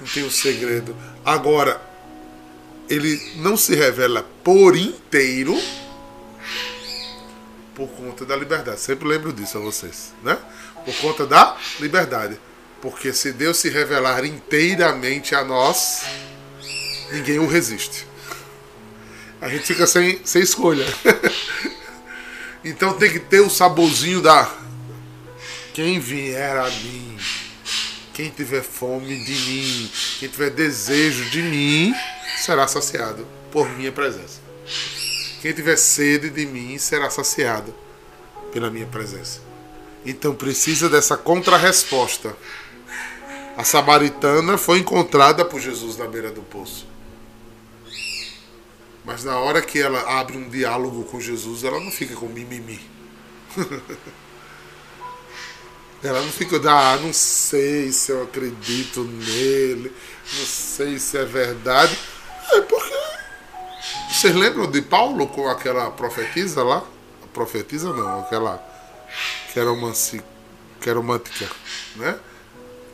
não 0.00 0.06
tenho 0.08 0.30
segredo. 0.30 0.96
Agora, 1.24 1.80
ele 2.88 3.20
não 3.36 3.56
se 3.56 3.74
revela 3.74 4.26
por 4.42 4.76
inteiro 4.76 5.54
por 7.78 7.88
conta 7.90 8.26
da 8.26 8.34
liberdade. 8.34 8.80
Sempre 8.80 9.06
lembro 9.06 9.32
disso 9.32 9.56
a 9.56 9.60
vocês, 9.60 10.12
né? 10.24 10.36
Por 10.84 10.94
conta 10.96 11.24
da 11.24 11.56
liberdade. 11.78 12.38
Porque 12.82 13.12
se 13.12 13.32
Deus 13.32 13.56
se 13.56 13.70
revelar 13.70 14.24
inteiramente 14.24 15.32
a 15.34 15.44
nós, 15.44 16.02
ninguém 17.12 17.38
o 17.38 17.46
resiste. 17.46 18.04
A 19.40 19.48
gente 19.48 19.64
fica 19.64 19.86
sem, 19.86 20.20
sem 20.24 20.42
escolha. 20.42 20.84
então 22.64 22.94
tem 22.94 23.12
que 23.12 23.20
ter 23.20 23.40
o 23.40 23.48
saborzinho 23.48 24.20
da. 24.20 24.52
Quem 25.72 26.00
vier 26.00 26.56
a 26.56 26.68
mim, 26.68 27.16
quem 28.12 28.28
tiver 28.30 28.62
fome 28.62 29.24
de 29.24 29.32
mim, 29.32 29.90
quem 30.18 30.28
tiver 30.28 30.50
desejo 30.50 31.24
de 31.26 31.40
mim, 31.40 31.94
será 32.36 32.66
saciado 32.66 33.24
por 33.52 33.68
minha 33.70 33.92
presença. 33.92 34.40
Quem 35.40 35.52
tiver 35.52 35.76
sede 35.76 36.30
de 36.30 36.46
mim 36.46 36.78
será 36.78 37.08
saciado 37.10 37.74
pela 38.52 38.70
minha 38.70 38.86
presença. 38.86 39.40
Então 40.04 40.34
precisa 40.34 40.88
dessa 40.88 41.16
contrarresposta. 41.16 42.36
A 43.56 43.64
samaritana 43.64 44.56
foi 44.58 44.78
encontrada 44.78 45.44
por 45.44 45.60
Jesus 45.60 45.96
na 45.96 46.06
beira 46.06 46.30
do 46.30 46.42
poço. 46.42 46.86
Mas 49.04 49.24
na 49.24 49.38
hora 49.38 49.62
que 49.62 49.80
ela 49.80 50.20
abre 50.20 50.36
um 50.36 50.48
diálogo 50.48 51.04
com 51.04 51.20
Jesus, 51.20 51.64
ela 51.64 51.80
não 51.80 51.90
fica 51.90 52.14
com 52.14 52.26
mimimi. 52.26 52.80
ela 56.02 56.20
não 56.20 56.30
fica, 56.30 56.56
ah, 56.70 56.96
não 56.98 57.12
sei 57.12 57.90
se 57.90 58.12
eu 58.12 58.22
acredito 58.22 59.02
nele, 59.04 59.92
não 60.36 60.44
sei 60.46 60.98
se 60.98 61.16
é 61.16 61.24
verdade. 61.24 61.98
Vocês 64.18 64.34
lembram 64.34 64.68
de 64.68 64.82
Paulo 64.82 65.28
com 65.28 65.48
aquela 65.48 65.92
profetisa 65.92 66.64
lá? 66.64 66.82
A 67.22 67.26
profetisa 67.28 67.92
não, 67.92 68.18
aquela 68.18 68.56
que 69.52 69.60
era 69.60 69.70
que 70.80 70.90
era 70.90 71.00
né? 71.94 72.18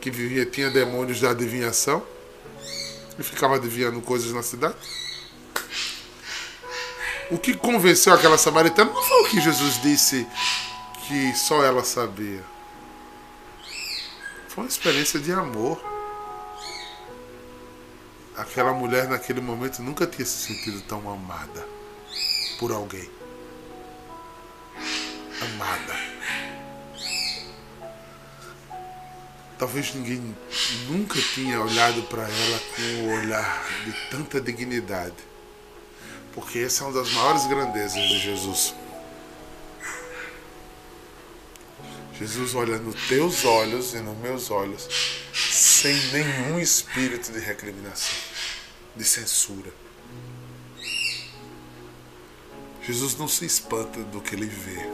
que 0.02 0.10
vivia, 0.10 0.44
tinha 0.44 0.70
demônios 0.70 1.22
da 1.22 1.30
adivinhação 1.30 2.06
e 3.18 3.22
ficava 3.22 3.56
adivinhando 3.56 4.02
coisas 4.02 4.32
na 4.32 4.42
cidade. 4.42 4.74
O 7.30 7.38
que 7.38 7.54
convenceu 7.54 8.12
aquela 8.12 8.36
samaritana 8.36 8.92
não 8.92 9.02
foi 9.02 9.22
o 9.22 9.28
que 9.30 9.40
Jesus 9.40 9.80
disse 9.80 10.26
que 11.08 11.34
só 11.34 11.64
ela 11.64 11.82
sabia. 11.84 12.44
Foi 14.48 14.64
uma 14.64 14.68
experiência 14.68 15.18
de 15.18 15.32
amor. 15.32 15.93
Aquela 18.36 18.72
mulher 18.72 19.08
naquele 19.08 19.40
momento 19.40 19.80
nunca 19.80 20.06
tinha 20.06 20.26
se 20.26 20.46
sentido 20.46 20.80
tão 20.82 21.08
amada 21.10 21.66
por 22.58 22.72
alguém. 22.72 23.08
Amada. 25.40 25.94
Talvez 29.56 29.94
ninguém 29.94 30.36
nunca 30.88 31.20
tinha 31.20 31.60
olhado 31.60 32.02
para 32.04 32.22
ela 32.22 32.60
com 32.74 32.82
um 32.82 33.18
olhar 33.20 33.64
de 33.84 33.92
tanta 34.10 34.40
dignidade. 34.40 35.14
Porque 36.34 36.58
essa 36.58 36.82
é 36.82 36.86
uma 36.88 37.00
das 37.00 37.12
maiores 37.12 37.46
grandezas 37.46 38.02
de 38.02 38.18
Jesus. 38.18 38.74
Jesus 42.18 42.54
olha 42.54 42.78
nos 42.78 43.08
teus 43.08 43.44
olhos 43.44 43.92
e 43.94 43.98
nos 43.98 44.16
meus 44.18 44.50
olhos 44.50 44.88
sem 45.32 45.94
nenhum 46.12 46.60
espírito 46.60 47.32
de 47.32 47.40
recriminação, 47.40 48.16
de 48.94 49.04
censura. 49.04 49.72
Jesus 52.82 53.16
não 53.16 53.26
se 53.26 53.44
espanta 53.44 54.00
do 54.04 54.20
que 54.20 54.34
ele 54.34 54.46
vê. 54.46 54.88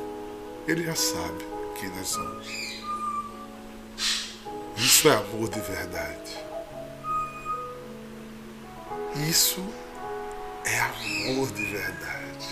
Ele 0.66 0.84
já 0.84 0.94
sabe 0.94 1.44
quem 1.78 1.88
nós 1.90 2.08
somos. 2.08 2.46
Isso 4.76 5.08
é 5.08 5.14
amor 5.14 5.48
de 5.48 5.60
verdade. 5.60 6.38
Isso 9.28 9.62
é 10.64 10.78
amor 10.80 11.50
de 11.52 11.64
verdade. 11.66 12.48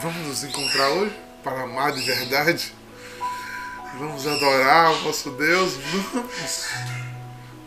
Vamos 0.00 0.26
nos 0.26 0.44
encontrar 0.44 0.90
hoje? 0.90 1.27
Para 1.42 1.62
amar 1.62 1.92
de 1.92 2.02
verdade? 2.02 2.72
Vamos 3.98 4.26
adorar 4.26 4.92
o 4.92 5.02
nosso 5.02 5.30
Deus? 5.30 5.74
Vamos. 6.12 6.68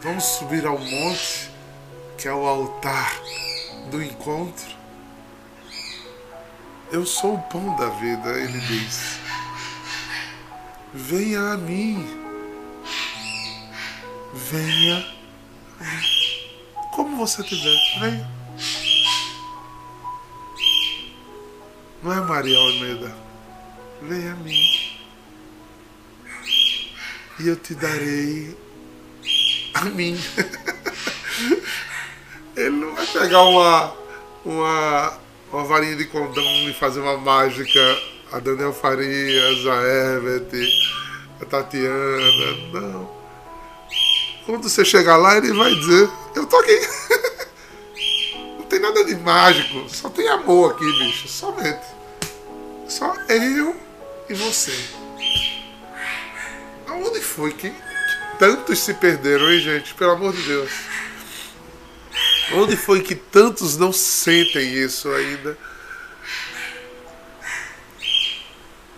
Vamos 0.02 0.24
subir 0.24 0.66
ao 0.66 0.80
monte, 0.80 1.52
que 2.18 2.28
é 2.28 2.34
o 2.34 2.48
altar 2.48 3.14
do 3.92 4.02
encontro. 4.02 4.76
Eu 6.92 7.06
sou 7.06 7.36
o 7.36 7.42
pão 7.44 7.76
da 7.76 7.90
vida, 7.90 8.30
ele 8.32 8.60
diz. 8.60 9.20
Venha 10.94 11.54
a 11.54 11.58
mim. 11.58 12.06
Venha. 14.34 15.06
Como 16.92 17.18
você 17.18 17.44
quiser, 17.44 17.78
venha. 18.00 18.30
Não 22.02 22.12
é 22.12 22.22
Maria 22.22 22.58
Almeida? 22.58 23.31
Venha 24.02 24.34
a 24.34 24.36
mim 24.36 24.92
e 27.42 27.48
eu 27.48 27.56
te 27.56 27.74
darei 27.74 28.56
a 29.74 29.86
mim. 29.86 30.20
Ele 32.56 32.70
não 32.70 32.94
vai 32.94 33.08
pegar 33.08 33.42
uma, 33.44 33.94
uma, 34.46 35.18
uma 35.52 35.64
varinha 35.64 35.96
de 35.96 36.06
condão 36.06 36.70
e 36.70 36.74
fazer 36.74 37.00
uma 37.00 37.18
mágica. 37.18 37.80
A 38.32 38.40
Daniel 38.40 38.72
Farias, 38.72 39.66
a 39.68 39.84
Herbert, 39.84 40.48
a 41.42 41.46
Tatiana. 41.46 42.72
Não. 42.72 43.10
Quando 44.46 44.70
você 44.70 44.86
chegar 44.86 45.18
lá, 45.18 45.36
ele 45.38 45.52
vai 45.52 45.74
dizer: 45.76 46.10
Eu 46.36 46.46
tô 46.46 46.58
aqui. 46.58 46.80
Não 48.58 48.64
tem 48.64 48.80
nada 48.80 49.04
de 49.04 49.16
mágico, 49.18 49.90
só 49.90 50.10
tem 50.10 50.30
amor 50.30 50.72
aqui, 50.72 50.86
bicho. 51.00 51.28
Somente. 51.28 51.86
Só 52.88 53.14
eu 53.28 53.76
e 54.32 54.34
você. 54.34 54.72
Aonde 56.88 57.20
foi 57.20 57.52
que, 57.52 57.74
tantos 58.40 58.80
se 58.80 58.94
perderam, 58.94 59.52
hein, 59.52 59.60
gente? 59.60 59.94
Pelo 59.94 60.12
amor 60.12 60.34
de 60.34 60.42
Deus. 60.44 60.72
Onde 62.54 62.76
foi 62.76 63.02
que 63.02 63.16
tantos 63.16 63.78
não 63.78 63.92
sentem 63.92 64.74
isso 64.74 65.10
ainda? 65.10 65.58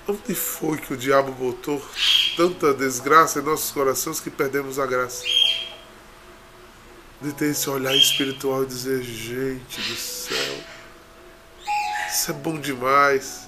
Onde 0.07 0.35
foi 0.35 0.77
que 0.77 0.93
o 0.93 0.97
diabo 0.97 1.31
botou 1.31 1.83
tanta 2.35 2.73
desgraça 2.73 3.39
em 3.39 3.43
nossos 3.43 3.71
corações 3.71 4.19
que 4.19 4.29
perdemos 4.29 4.77
a 4.79 4.85
graça? 4.85 5.23
De 7.21 7.31
ter 7.33 7.51
esse 7.51 7.69
olhar 7.69 7.95
espiritual 7.95 8.63
e 8.63 8.67
dizer: 8.67 9.01
gente 9.01 9.81
do 9.81 9.95
céu, 9.95 10.57
isso 12.09 12.31
é 12.31 12.33
bom 12.33 12.59
demais, 12.59 13.47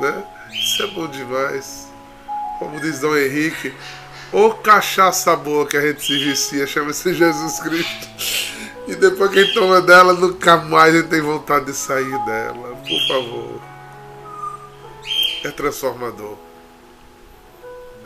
né? 0.00 0.41
Isso 0.52 0.82
é 0.82 0.86
bom 0.88 1.06
demais 1.08 1.92
como 2.62 2.80
diz 2.80 3.00
Dom 3.00 3.16
Henrique, 3.16 3.74
ô 4.32 4.50
cachaça 4.50 5.34
boa 5.34 5.66
que 5.66 5.76
a 5.76 5.80
gente 5.80 6.04
se 6.04 6.16
vicia, 6.16 6.66
chama-se 6.66 7.12
Jesus 7.12 7.58
Cristo. 7.58 8.08
E 8.86 8.94
depois 8.94 9.30
que 9.30 9.38
a 9.40 9.42
gente 9.42 9.54
toma 9.54 9.80
dela, 9.80 10.12
nunca 10.12 10.56
mais 10.56 10.94
a 10.94 10.98
gente 10.98 11.08
tem 11.08 11.20
vontade 11.20 11.66
de 11.66 11.74
sair 11.74 12.24
dela. 12.24 12.76
Por 12.76 13.08
favor. 13.08 13.60
É 15.44 15.50
transformador. 15.50 16.36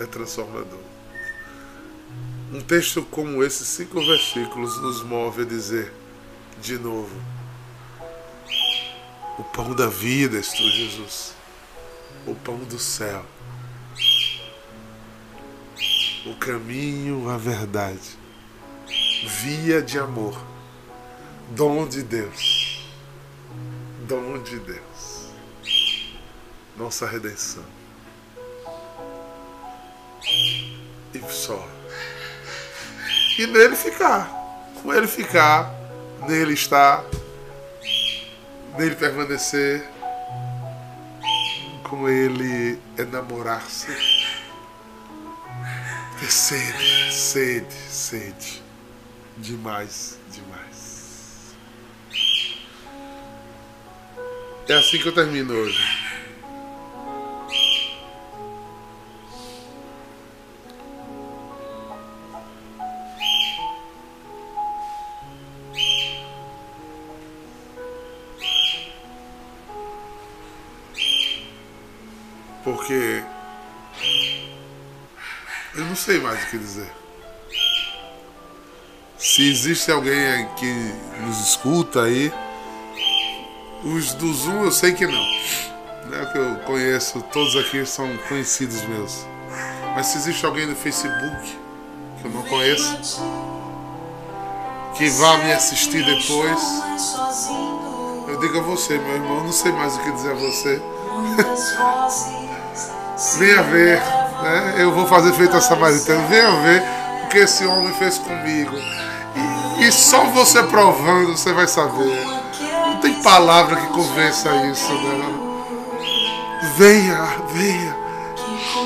É 0.00 0.06
transformador. 0.06 0.80
Um 2.52 2.60
texto 2.60 3.02
como 3.10 3.42
esse, 3.42 3.64
cinco 3.64 4.00
versículos, 4.00 4.80
nos 4.80 5.02
move 5.02 5.42
a 5.42 5.44
dizer 5.44 5.92
de 6.62 6.78
novo: 6.78 7.14
O 9.38 9.44
pão 9.44 9.74
da 9.74 9.88
vida 9.88 10.38
és 10.38 10.48
tu, 10.48 10.62
Jesus. 10.70 11.35
O 12.26 12.34
pão 12.34 12.58
do 12.58 12.78
céu. 12.78 13.24
O 16.26 16.34
caminho, 16.36 17.30
a 17.30 17.36
verdade, 17.36 18.18
via 19.24 19.80
de 19.80 19.96
amor, 19.96 20.44
dom 21.50 21.86
de 21.86 22.02
Deus, 22.02 22.84
dom 24.08 24.42
de 24.42 24.58
Deus, 24.58 25.30
nossa 26.76 27.06
redenção. 27.06 27.64
E 31.14 31.20
só. 31.30 31.64
E 33.38 33.46
nele 33.46 33.76
ficar, 33.76 34.28
com 34.82 34.92
ele 34.92 35.06
ficar, 35.06 35.72
nele 36.26 36.54
estar, 36.54 37.04
nele 38.76 38.96
permanecer, 38.96 39.88
com 41.88 42.08
ele 42.08 42.78
enamorar-se 42.98 43.86
ter 46.18 46.32
sede, 46.32 47.12
sede, 47.12 47.74
sede. 47.88 48.62
Demais, 49.36 50.18
demais. 50.32 51.54
É 54.68 54.74
assim 54.74 54.98
que 54.98 55.06
eu 55.06 55.14
termino 55.14 55.54
hoje. 55.54 56.05
Sei 76.06 76.20
mais 76.20 76.40
o 76.44 76.46
que 76.46 76.56
dizer. 76.56 76.88
Se 79.18 79.50
existe 79.50 79.90
alguém 79.90 80.48
que 80.54 80.72
nos 81.22 81.40
escuta 81.40 82.02
aí, 82.02 82.32
os 83.82 84.14
do 84.14 84.32
Zoom 84.32 84.62
eu 84.62 84.70
sei 84.70 84.92
que 84.92 85.04
não. 85.04 85.24
Né, 86.08 86.30
que 86.30 86.38
eu 86.38 86.54
conheço, 86.64 87.20
todos 87.32 87.56
aqui 87.56 87.84
são 87.84 88.08
conhecidos 88.28 88.82
meus. 88.82 89.26
Mas 89.96 90.06
se 90.06 90.18
existe 90.18 90.46
alguém 90.46 90.66
no 90.66 90.76
Facebook 90.76 91.58
que 92.20 92.28
eu 92.28 92.30
não 92.30 92.44
conheço, 92.44 93.20
que 94.96 95.08
vá 95.10 95.38
me 95.38 95.52
assistir 95.52 96.04
depois, 96.04 96.60
eu 98.28 98.38
digo 98.38 98.58
a 98.58 98.62
você, 98.62 98.96
meu 98.96 99.14
irmão, 99.14 99.42
não 99.42 99.52
sei 99.52 99.72
mais 99.72 99.96
o 99.96 100.00
que 100.04 100.12
dizer 100.12 100.30
a 100.30 100.34
você. 100.34 100.80
Venha 103.38 103.62
ver 103.64 104.15
né? 104.42 104.74
Eu 104.78 104.92
vou 104.92 105.06
fazer 105.06 105.32
feito 105.32 105.56
a 105.56 105.60
samaritana. 105.60 106.26
Venha 106.26 106.50
ver 106.62 106.82
o 107.24 107.28
que 107.28 107.38
esse 107.38 107.66
homem 107.66 107.92
fez 107.94 108.18
comigo. 108.18 108.76
E, 109.78 109.84
e 109.84 109.92
só 109.92 110.24
você 110.26 110.62
provando 110.62 111.36
você 111.36 111.52
vai 111.52 111.66
saber. 111.66 112.24
Não 112.60 112.96
tem 112.98 113.14
palavra 113.22 113.76
que 113.76 113.86
convença 113.88 114.54
isso, 114.66 114.92
né? 114.92 115.46
Venha, 116.76 117.28
venha. 117.52 117.96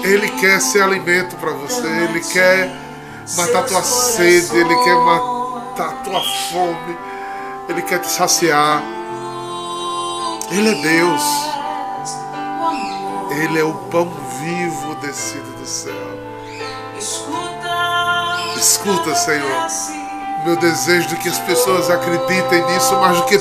Ele 0.03 0.29
quer 0.29 0.61
ser 0.61 0.83
alimento 0.83 1.37
para 1.37 1.53
você. 1.53 1.87
Ele 1.87 2.21
quer 2.21 2.71
matar 3.37 3.65
tua 3.65 3.83
sede. 3.83 4.57
Ele 4.57 4.75
quer 4.85 4.97
matar 4.97 6.03
tua 6.03 6.21
fome. 6.51 6.99
Ele 7.69 7.83
quer 7.83 7.99
te 7.99 8.09
saciar. 8.09 8.83
Ele 10.51 10.69
é 10.71 10.75
Deus. 10.83 11.50
Ele 13.31 13.59
é 13.59 13.65
o 13.65 13.73
pão 13.73 14.11
vivo 14.41 14.95
descido 14.97 15.51
do 15.59 15.67
céu. 15.67 15.95
Escuta, 18.57 19.15
Senhor, 19.15 19.67
meu 20.45 20.57
desejo 20.57 21.09
de 21.09 21.17
que 21.17 21.29
as 21.29 21.39
pessoas 21.39 21.89
acreditem 21.89 22.67
nisso 22.67 22.95
mais 22.97 23.17
do 23.17 23.25
que 23.25 23.39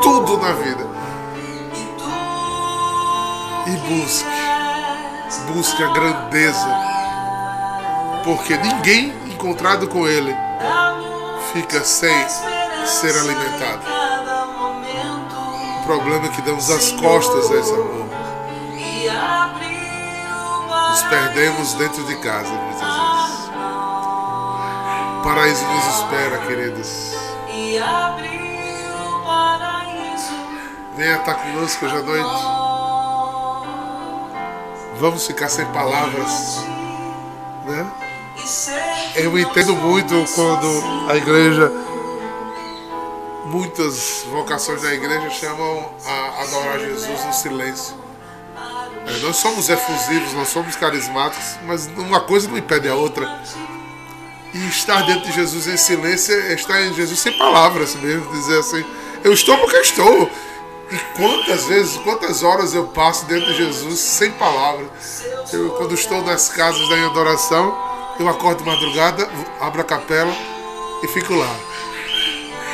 tudo 0.00 0.38
na 0.38 0.52
vida. 0.52 0.86
E 3.66 3.76
busque, 3.88 5.52
busque 5.52 5.82
a 5.82 5.88
grandeza, 5.88 6.68
porque 8.24 8.56
ninguém 8.56 9.12
encontrado 9.26 9.88
com 9.88 10.06
Ele 10.06 10.34
fica 11.52 11.84
sem 11.84 12.14
ser 12.86 13.18
alimentado. 13.18 13.82
O 15.80 15.84
problema 15.84 16.26
é 16.26 16.28
que 16.28 16.42
damos 16.42 16.70
as 16.70 16.92
costas 16.92 17.50
a 17.50 17.56
esse 17.56 17.72
amor. 17.72 18.21
Nos 20.92 21.02
perdemos 21.04 21.72
dentro 21.72 22.04
de 22.04 22.14
casa 22.16 22.50
muitas 22.50 22.80
vezes. 22.82 23.48
O 25.18 25.22
paraíso 25.24 25.64
nos 25.64 25.86
espera, 25.86 26.38
queridos. 26.46 27.12
Venha 30.94 31.16
estar 31.16 31.34
conosco 31.36 31.86
hoje 31.86 31.96
à 31.96 32.02
noite. 32.02 32.44
Vamos 35.00 35.26
ficar 35.26 35.48
sem 35.48 35.64
palavras, 35.72 36.62
né? 37.64 37.90
Eu 39.14 39.38
entendo 39.38 39.74
muito 39.74 40.26
quando 40.34 41.10
a 41.10 41.16
igreja, 41.16 41.72
muitas 43.46 44.26
vocações 44.30 44.82
da 44.82 44.92
igreja 44.92 45.30
chamam 45.30 45.90
a 46.04 46.42
adorar 46.42 46.78
Jesus 46.78 47.24
no 47.24 47.32
silêncio. 47.32 48.01
É, 49.06 49.18
nós 49.18 49.36
somos 49.36 49.68
efusivos, 49.68 50.32
nós 50.34 50.48
somos 50.48 50.76
carismáticos, 50.76 51.56
mas 51.66 51.86
uma 51.96 52.20
coisa 52.20 52.48
não 52.48 52.56
impede 52.56 52.88
a 52.88 52.94
outra. 52.94 53.40
E 54.54 54.68
estar 54.68 55.02
dentro 55.02 55.26
de 55.26 55.32
Jesus 55.32 55.66
em 55.66 55.76
silêncio 55.76 56.34
é 56.34 56.54
estar 56.54 56.80
em 56.82 56.94
Jesus 56.94 57.18
sem 57.18 57.36
palavras 57.38 57.94
mesmo, 57.96 58.30
dizer 58.32 58.58
assim, 58.58 58.84
eu 59.24 59.32
estou 59.32 59.56
porque 59.58 59.76
estou. 59.78 60.30
E 60.90 60.98
quantas 61.16 61.64
vezes, 61.64 61.96
quantas 61.98 62.42
horas 62.42 62.74
eu 62.74 62.84
passo 62.88 63.24
dentro 63.24 63.46
de 63.46 63.56
Jesus 63.56 63.98
sem 63.98 64.30
palavras. 64.32 65.24
Eu, 65.50 65.70
quando 65.70 65.94
estou 65.94 66.22
nas 66.22 66.50
casas 66.50 66.86
da 66.88 67.06
adoração, 67.06 67.74
eu 68.20 68.28
acordo 68.28 68.62
de 68.62 68.68
madrugada, 68.68 69.26
abro 69.58 69.80
a 69.80 69.84
capela 69.84 70.34
e 71.02 71.08
fico 71.08 71.34
lá. 71.34 71.56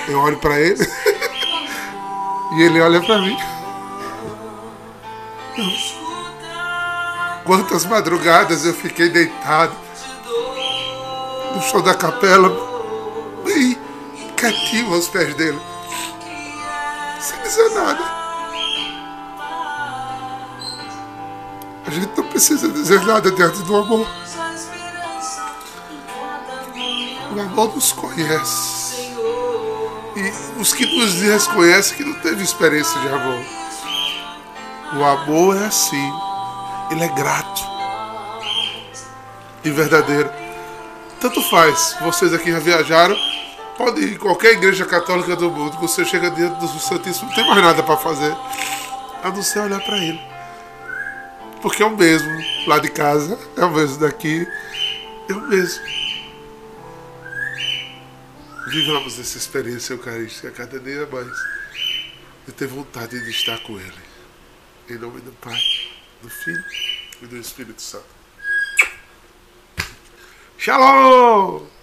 Eu 0.08 0.18
olho 0.18 0.38
para 0.38 0.60
ele 0.60 0.84
e 2.56 2.62
ele 2.62 2.80
olha 2.80 3.00
para 3.00 3.18
mim. 3.18 3.36
Quantas 7.48 7.86
madrugadas 7.86 8.66
eu 8.66 8.74
fiquei 8.74 9.08
deitado 9.08 9.74
no 11.54 11.62
chão 11.62 11.80
da 11.80 11.94
capela, 11.94 12.50
bem 13.42 13.74
quietinho 14.36 14.92
aos 14.92 15.08
pés 15.08 15.34
dele, 15.34 15.58
sem 17.18 17.40
dizer 17.40 17.70
nada. 17.70 18.04
A 21.86 21.90
gente 21.90 22.10
não 22.18 22.24
precisa 22.24 22.68
dizer 22.68 23.00
nada 23.06 23.30
diante 23.30 23.62
do 23.62 23.76
amor. 23.78 24.06
O 27.34 27.40
amor 27.40 27.74
nos 27.74 27.92
conhece. 27.92 29.16
E 30.16 30.60
os 30.60 30.74
que 30.74 30.84
nos 30.84 31.14
desconhecem 31.14 31.96
que 31.96 32.04
não 32.04 32.20
teve 32.20 32.44
experiência 32.44 33.00
de 33.00 33.08
amor. 33.08 33.42
O 34.98 35.02
amor 35.02 35.56
é 35.56 35.64
assim. 35.64 36.27
Ele 36.90 37.04
é 37.04 37.08
grato 37.08 37.62
e 39.64 39.70
verdadeiro. 39.70 40.30
Tanto 41.20 41.42
faz. 41.42 41.96
Vocês 42.00 42.32
aqui 42.32 42.50
já 42.50 42.58
viajaram. 42.58 43.16
Pode 43.76 44.00
ir 44.00 44.14
em 44.14 44.18
qualquer 44.18 44.52
igreja 44.52 44.84
católica 44.84 45.36
do 45.36 45.50
mundo. 45.50 45.78
Você 45.78 46.04
chega 46.04 46.30
dentro 46.30 46.58
do 46.58 46.68
Santíssimo, 46.80 47.28
não 47.28 47.34
tem 47.34 47.46
mais 47.46 47.62
nada 47.62 47.82
para 47.82 47.96
fazer. 47.96 48.36
A 49.22 49.30
não 49.30 49.42
ser 49.42 49.60
olhar 49.60 49.80
para 49.80 49.98
ele. 49.98 50.20
Porque 51.60 51.82
é 51.82 51.86
o 51.86 51.96
mesmo 51.96 52.30
lá 52.66 52.78
de 52.78 52.88
casa, 52.88 53.38
é 53.56 53.64
o 53.64 53.70
mesmo 53.70 53.98
daqui, 53.98 54.46
é 55.28 55.32
o 55.32 55.40
mesmo. 55.42 55.82
Vivamos 58.68 59.18
essa 59.18 59.38
experiência 59.38 59.94
eucarística 59.94 60.50
cada 60.50 60.78
dia 60.78 61.08
mais. 61.10 61.32
Eu 62.46 62.52
tenho 62.52 62.70
vontade 62.70 63.18
de 63.18 63.30
estar 63.30 63.58
com 63.62 63.78
Ele. 63.78 63.92
Em 64.90 64.98
nome 64.98 65.20
do 65.20 65.32
Pai, 65.32 65.60
do 66.22 66.28
Filho 66.28 66.64
e 67.22 67.26
do 67.26 67.36
Espírito 67.36 67.80
Santo. 67.80 68.06
Shalom! 70.56 71.77